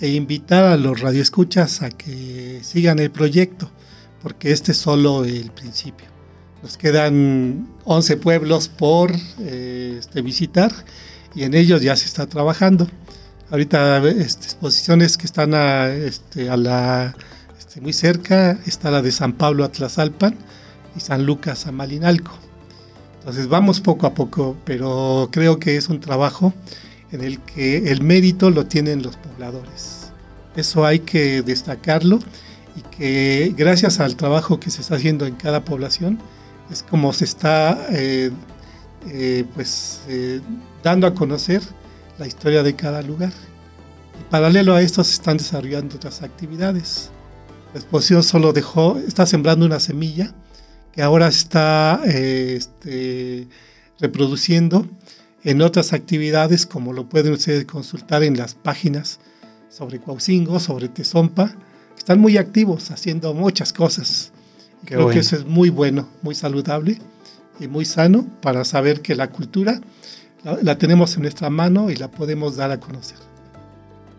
e 0.00 0.08
invitar 0.08 0.64
a 0.64 0.76
los 0.76 1.00
radioescuchas 1.00 1.82
a 1.82 1.90
que 1.90 2.60
sigan 2.62 2.98
el 2.98 3.12
proyecto, 3.12 3.70
porque 4.22 4.50
este 4.50 4.72
es 4.72 4.78
solo 4.78 5.24
el 5.24 5.52
principio. 5.52 6.09
Nos 6.62 6.76
quedan 6.76 7.68
11 7.84 8.16
pueblos 8.18 8.68
por 8.68 9.12
eh, 9.40 9.96
este, 9.98 10.20
visitar 10.20 10.70
y 11.34 11.44
en 11.44 11.54
ellos 11.54 11.80
ya 11.80 11.96
se 11.96 12.04
está 12.04 12.26
trabajando. 12.26 12.86
Ahorita 13.50 13.98
este, 14.08 14.44
exposiciones 14.44 15.16
que 15.16 15.24
están 15.24 15.54
a, 15.54 15.88
este, 15.88 16.50
a 16.50 16.58
la, 16.58 17.14
este, 17.58 17.80
muy 17.80 17.94
cerca, 17.94 18.58
está 18.66 18.90
la 18.90 19.00
de 19.00 19.10
San 19.10 19.32
Pablo 19.32 19.64
Atlazalpan 19.64 20.36
y 20.94 21.00
San 21.00 21.24
Lucas 21.24 21.66
a 21.66 21.72
Malinalco. 21.72 22.32
Entonces 23.20 23.48
vamos 23.48 23.80
poco 23.80 24.06
a 24.06 24.14
poco, 24.14 24.56
pero 24.64 25.30
creo 25.32 25.58
que 25.58 25.76
es 25.76 25.88
un 25.88 26.00
trabajo 26.00 26.52
en 27.10 27.22
el 27.22 27.40
que 27.40 27.90
el 27.90 28.02
mérito 28.02 28.50
lo 28.50 28.66
tienen 28.66 29.02
los 29.02 29.16
pobladores. 29.16 30.12
Eso 30.56 30.84
hay 30.84 31.00
que 31.00 31.40
destacarlo 31.40 32.18
y 32.76 32.82
que 32.96 33.54
gracias 33.56 33.98
al 33.98 34.16
trabajo 34.16 34.60
que 34.60 34.70
se 34.70 34.82
está 34.82 34.96
haciendo 34.96 35.26
en 35.26 35.36
cada 35.36 35.64
población 35.64 36.18
es 36.70 36.82
como 36.82 37.12
se 37.12 37.24
está 37.24 37.86
eh, 37.90 38.30
eh, 39.08 39.44
pues, 39.54 40.00
eh, 40.08 40.40
dando 40.82 41.06
a 41.06 41.14
conocer 41.14 41.62
la 42.18 42.26
historia 42.26 42.62
de 42.62 42.74
cada 42.76 43.02
lugar. 43.02 43.32
Y 44.20 44.30
paralelo 44.30 44.74
a 44.74 44.82
esto 44.82 45.02
se 45.02 45.14
están 45.14 45.38
desarrollando 45.38 45.96
otras 45.96 46.22
actividades. 46.22 47.10
La 47.72 47.80
exposición 47.80 48.22
solo 48.22 48.52
dejó, 48.52 48.98
está 48.98 49.26
sembrando 49.26 49.64
una 49.64 49.80
semilla 49.80 50.34
que 50.92 51.02
ahora 51.02 51.28
está 51.28 52.00
este, 52.04 53.46
reproduciendo 54.00 54.86
en 55.44 55.62
otras 55.62 55.92
actividades, 55.92 56.66
como 56.66 56.92
lo 56.92 57.08
pueden 57.08 57.32
ustedes 57.32 57.64
consultar 57.64 58.22
en 58.22 58.36
las 58.36 58.54
páginas 58.54 59.20
sobre 59.70 60.00
Cuaucingo, 60.00 60.60
sobre 60.60 60.88
Tezompa, 60.88 61.54
están 61.96 62.18
muy 62.18 62.36
activos 62.36 62.90
haciendo 62.90 63.32
muchas 63.34 63.72
cosas. 63.72 64.32
Creo 64.84 65.08
que 65.08 65.18
eso 65.18 65.36
es 65.36 65.44
muy 65.44 65.70
bueno, 65.70 66.08
muy 66.22 66.34
saludable 66.34 66.98
y 67.58 67.68
muy 67.68 67.84
sano 67.84 68.26
para 68.40 68.64
saber 68.64 69.02
que 69.02 69.14
la 69.14 69.28
cultura 69.28 69.80
la, 70.44 70.78
tenemos 70.78 71.16
en 71.16 71.22
nuestra 71.22 71.50
mano 71.50 71.90
y 71.90 71.96
la 71.96 72.08
podemos 72.08 72.56
dar 72.56 72.70
a 72.70 72.80
conocer. 72.80 73.18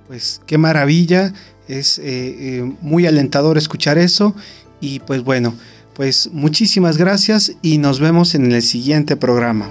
Pues 0.08 0.42
qué 0.46 0.58
maravilla, 0.58 1.34
es 1.68 2.00
eh, 2.00 2.04
eh, 2.04 2.76
muy 2.82 3.08
alentador 3.08 3.58
escuchar 3.58 3.98
eso 3.98 4.36
y 4.80 5.00
pues 5.00 5.24
bueno, 5.24 5.54
pues 5.96 6.30
muchísimas 6.32 6.98
gracias 6.98 7.54
y 7.62 7.78
nos 7.78 8.00
vemos 8.00 8.36
en 8.36 8.52
el 8.52 8.62
siguiente 8.62 9.16
programa. 9.16 9.70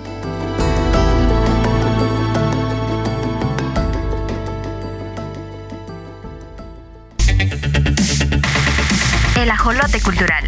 El 9.36 9.51
Ajolote 9.51 10.01
Cultural, 10.01 10.45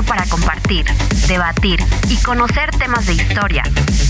para 0.00 0.24
compartir, 0.24 0.86
debatir 1.28 1.78
y 2.08 2.16
conocer 2.22 2.70
temas 2.78 3.06
de 3.06 3.12
historia, 3.12 3.62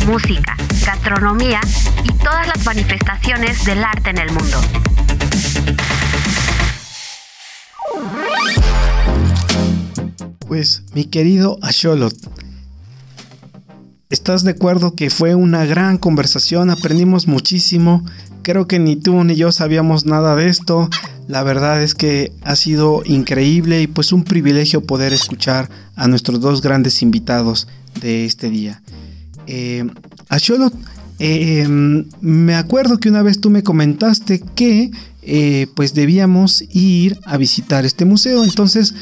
música, 0.06 0.56
gastronomía 0.86 1.60
y 2.04 2.12
todas 2.22 2.46
las 2.46 2.64
manifestaciones 2.64 3.64
del 3.64 3.82
arte 3.82 4.10
en 4.10 4.18
el 4.18 4.30
mundo. 4.30 4.60
Pues, 10.46 10.84
mi 10.94 11.04
querido 11.04 11.58
Asholot, 11.62 12.14
¿estás 14.08 14.44
de 14.44 14.52
acuerdo 14.52 14.94
que 14.94 15.10
fue 15.10 15.34
una 15.34 15.64
gran 15.64 15.98
conversación? 15.98 16.70
Aprendimos 16.70 17.26
muchísimo. 17.26 18.04
Creo 18.42 18.68
que 18.68 18.78
ni 18.78 18.94
tú 18.94 19.24
ni 19.24 19.34
yo 19.34 19.50
sabíamos 19.50 20.06
nada 20.06 20.36
de 20.36 20.48
esto. 20.48 20.88
La 21.28 21.42
verdad 21.42 21.82
es 21.82 21.94
que 21.94 22.32
ha 22.42 22.56
sido 22.56 23.02
increíble 23.04 23.82
y 23.82 23.86
pues 23.86 24.12
un 24.12 24.24
privilegio 24.24 24.84
poder 24.84 25.12
escuchar 25.12 25.68
a 25.94 26.08
nuestros 26.08 26.40
dos 26.40 26.62
grandes 26.62 27.02
invitados 27.02 27.68
de 28.00 28.24
este 28.24 28.50
día. 28.50 28.82
Eh, 29.46 29.84
eh, 31.18 31.68
me 31.68 32.54
acuerdo 32.54 32.98
que 32.98 33.08
una 33.08 33.22
vez 33.22 33.40
tú 33.40 33.50
me 33.50 33.62
comentaste 33.62 34.40
que 34.54 34.90
eh, 35.22 35.68
pues 35.74 35.94
debíamos 35.94 36.64
ir 36.72 37.18
a 37.24 37.36
visitar 37.36 37.84
este 37.84 38.04
museo. 38.04 38.42
Entonces, 38.42 38.94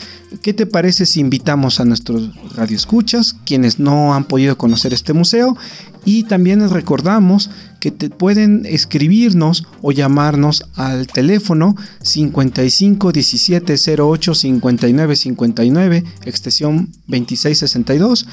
¿qué 0.42 0.52
te 0.52 0.66
parece 0.66 1.06
si 1.06 1.20
invitamos 1.20 1.80
a 1.80 1.86
nuestros 1.86 2.30
radioescuchas, 2.54 3.36
quienes 3.46 3.78
no 3.78 4.14
han 4.14 4.24
podido 4.24 4.58
conocer 4.58 4.92
este 4.92 5.14
museo? 5.14 5.56
Y 6.04 6.24
también 6.24 6.60
les 6.60 6.70
recordamos 6.70 7.50
que 7.78 7.90
te 7.90 8.10
pueden 8.10 8.66
escribirnos 8.66 9.64
o 9.80 9.92
llamarnos 9.92 10.64
al 10.74 11.06
teléfono 11.06 11.76
55 12.02 13.12
17 13.12 13.74
08 13.98 14.34
59 14.34 15.16
59, 15.16 16.04
extensión 16.24 16.90
2662 17.06 18.26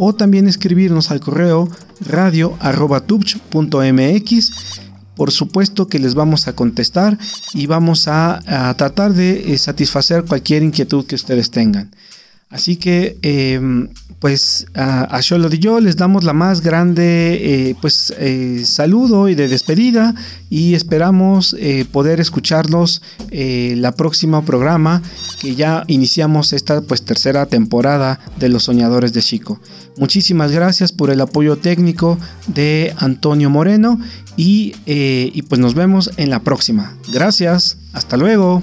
o 0.00 0.14
también 0.14 0.46
escribirnos 0.46 1.10
al 1.10 1.18
correo 1.20 1.68
radio.tubch.mx. 2.00 4.87
Por 5.18 5.32
supuesto 5.32 5.88
que 5.88 5.98
les 5.98 6.14
vamos 6.14 6.46
a 6.46 6.52
contestar 6.52 7.18
y 7.52 7.66
vamos 7.66 8.06
a, 8.06 8.40
tratar 8.78 9.14
de 9.14 9.52
eh, 9.52 9.58
satisfacer 9.58 10.24
cualquier 10.24 10.62
inquietud 10.62 11.04
que 11.06 11.16
ustedes 11.16 11.50
tengan. 11.50 11.90
Así 12.50 12.76
que, 12.76 13.18
em, 13.22 13.88
pues 14.20 14.66
a, 14.74 15.02
a 15.14 15.20
Sholo 15.20 15.48
y 15.52 15.58
yo 15.58 15.80
les 15.80 15.96
damos 15.96 16.24
la 16.24 16.32
más 16.32 16.62
grande 16.62 17.38
eh, 17.40 17.74
pues, 17.80 18.12
eh, 18.18 18.62
saludo 18.64 19.28
y 19.28 19.34
de 19.34 19.48
despedida 19.48 20.14
y 20.50 20.74
esperamos 20.74 21.54
eh, 21.58 21.84
poder 21.90 22.20
escucharlos 22.20 23.02
la 23.30 23.92
próxima 23.92 24.42
programa 24.44 25.02
que 25.40 25.54
ya 25.54 25.84
iniciamos 25.86 26.52
esta 26.52 26.80
pues 26.80 27.02
tercera 27.02 27.46
temporada 27.46 28.18
de 28.38 28.48
Los 28.48 28.64
Soñadores 28.64 29.12
de 29.12 29.20
Chico. 29.20 29.60
Muchísimas 29.98 30.50
gracias 30.50 30.92
por 30.92 31.10
el 31.10 31.20
apoyo 31.20 31.56
técnico 31.56 32.18
de 32.46 32.94
Antonio 32.96 33.50
Moreno 33.50 34.00
y, 34.36 34.74
y 34.86 35.42
pues 35.42 35.60
nos 35.60 35.74
vemos 35.74 36.10
en 36.16 36.30
la 36.30 36.40
próxima. 36.40 36.96
Gracias, 37.12 37.76
hasta 37.92 38.16
luego. 38.16 38.62